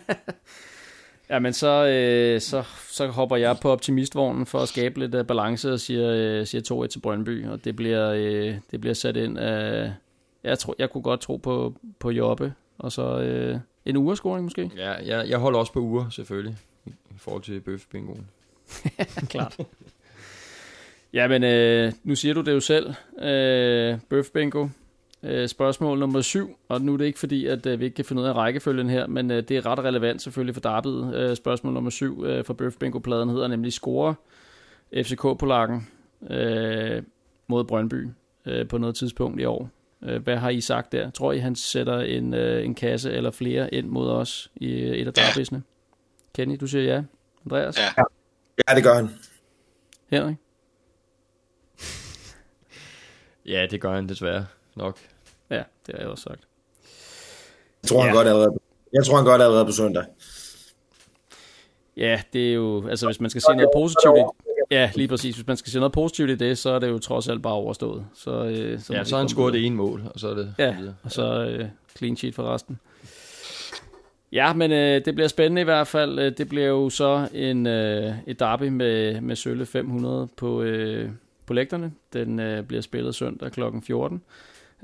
[1.30, 5.26] Ja, men så, øh, så, så hopper jeg på optimistvognen for at skabe lidt øh,
[5.26, 9.18] balance og siger, øh, siger 2-1 til Brøndby, og det bliver, øh, det bliver sat
[9.18, 9.94] ind af...
[10.44, 14.72] Jeg, tror, jeg kunne godt tro på, på Jobbe, og så øh, en urescoring måske.
[14.78, 16.58] Ja, jeg, jeg holder også på uger, selvfølgelig.
[16.86, 18.28] I forhold til bøfbingoen.
[19.30, 19.58] Klart.
[21.14, 22.94] ja, men øh, nu siger du det jo selv.
[23.20, 24.68] Øh, Bøf Bingo.
[25.24, 28.06] Øh, spørgsmål nummer syv, og nu er det ikke fordi, at øh, vi ikke kan
[28.06, 31.16] finde ud af rækkefølgen her, men øh, det er ret relevant selvfølgelig for derbyet.
[31.16, 34.16] Øh, spørgsmål nummer syv øh, for Bøf Bingo-pladen hedder nemlig score
[34.96, 35.88] FCK-polakken
[36.30, 37.04] øh,
[37.48, 38.08] mod Brøndby
[38.46, 39.70] øh, på noget tidspunkt i år.
[40.04, 41.10] Øh, hvad har I sagt der?
[41.10, 45.08] Tror I, han sætter en, øh, en kasse eller flere ind mod os i et
[45.08, 45.22] af Ja.
[45.22, 45.64] derbyerne?
[46.36, 47.04] Kenny, du siger ja.
[47.46, 47.78] Andreas?
[47.80, 48.04] Ja.
[48.70, 49.10] Ja, det gør han.
[50.10, 50.36] Henrik?
[53.46, 54.46] Ja, det gør han desværre
[54.76, 54.98] nok.
[55.50, 56.40] Ja, det har jeg også sagt.
[57.84, 58.16] Jeg tror, han Ja.
[58.16, 58.52] godt allerede.
[58.94, 60.04] Jeg tror, han godt allerede på søndag.
[61.98, 64.22] Ja, det er jo, altså hvis man skal se noget positivt i,
[64.72, 67.00] ja, lige præcis, hvis man skal se noget positivt i det, så er det jo
[67.00, 68.06] trods alt bare overstået.
[68.16, 70.56] Så, øh, så Ja, så har han scoret det ene mål, og så er det
[70.60, 70.96] Ja, videre.
[71.04, 71.66] og så øh,
[71.98, 72.80] clean sheet for resten.
[74.32, 76.20] Ja, men øh, det bliver spændende i hvert fald.
[76.20, 81.10] Øh, Det bliver jo så en, øh, et derby med, med Sølle 500 på, øh,
[81.46, 81.92] på lægterne.
[82.14, 83.62] Den øh, bliver spillet søndag kl.
[83.86, 84.22] 14.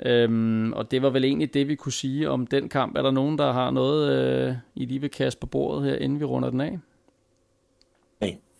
[0.06, 2.98] Øhm, og det var vel egentlig det, vi kunne sige om den kamp.
[2.98, 6.20] Er der nogen, der har noget, øh, I lige vil kaste på bordet her, inden
[6.20, 6.80] vi runder den af?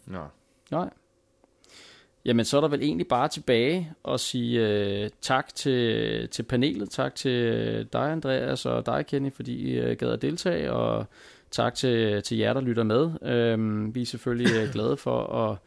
[0.10, 0.24] Nå.
[0.72, 0.90] Nej.
[2.26, 6.90] Jamen, så er der vel egentlig bare tilbage at sige øh, tak til, til panelet.
[6.90, 10.74] Tak til øh, dig, Andreas, og dig, Kenny, fordi I øh, gad at deltage.
[10.74, 11.06] Og
[11.52, 13.12] tak til, til jer, der lytter med.
[13.22, 15.58] Øhm, vi er selvfølgelig øh, glade for at,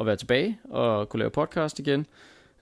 [0.00, 2.06] at være tilbage og kunne lave podcast igen.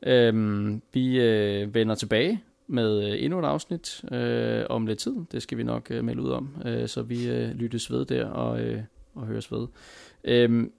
[0.03, 5.15] Øhm, vi øh, vender tilbage med øh, endnu et afsnit øh, om lidt tid.
[5.33, 8.27] Det skal vi nok øh, melde ud om, øh, så vi øh, lyttes ved der
[8.27, 8.81] og, øh,
[9.15, 9.67] og høres ved.
[10.25, 10.73] Øhm,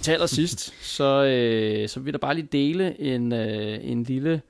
[0.00, 4.42] til allersidst, så, øh, så vil jeg da bare lige dele en, øh, en lille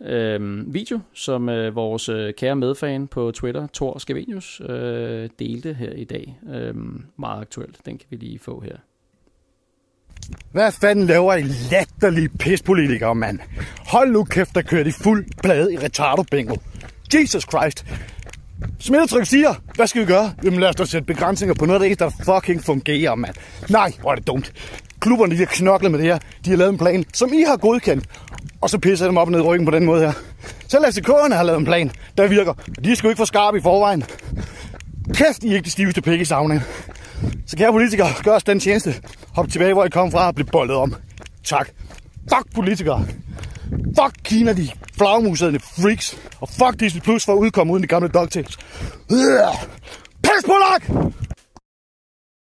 [0.00, 5.92] øh, video, som øh, vores øh, kære medfan på Twitter, Thor Skavenius, øh, delte her
[5.92, 6.40] i dag.
[6.54, 6.74] Øh,
[7.16, 7.80] meget aktuelt.
[7.86, 8.76] Den kan vi lige få her.
[10.52, 13.38] Hvad fanden laver I latterlige pispolitikere, mand?
[13.86, 16.56] Hold nu kæft, der kører de fuld plade i retardo bingo.
[17.14, 17.84] Jesus Christ.
[18.78, 20.32] Smittetryk siger, hvad skal vi gøre?
[20.44, 23.34] Jamen lad os da sætte begrænsninger på noget der det der fucking fungerer, mand.
[23.70, 24.52] Nej, hvor er det dumt.
[25.00, 26.18] Klubberne, de har knoklet med det her.
[26.44, 28.04] De har lavet en plan, som I har godkendt.
[28.60, 30.12] Og så pisser jeg dem op ned i ryggen på den måde her.
[30.68, 32.54] Selv FCK'erne har lavet en plan, der virker.
[32.78, 34.04] Og de er sgu ikke for skarpe i forvejen.
[35.14, 36.60] Kæft, I er ikke de stiveste pække i savnen.
[37.46, 38.94] Så kære politikere, gør os den tjeneste.
[39.34, 40.94] Hop tilbage, hvor I kom fra og bliv bollet om.
[41.44, 41.68] Tak.
[42.34, 43.06] Fuck politikere.
[43.70, 46.16] Fuck Kina, de flagmusede freaks.
[46.40, 48.58] Og fuck Disney Plus for at udkomme uden de gamle dogtails.
[49.08, 49.56] Pas
[50.22, 51.12] Pis på lak!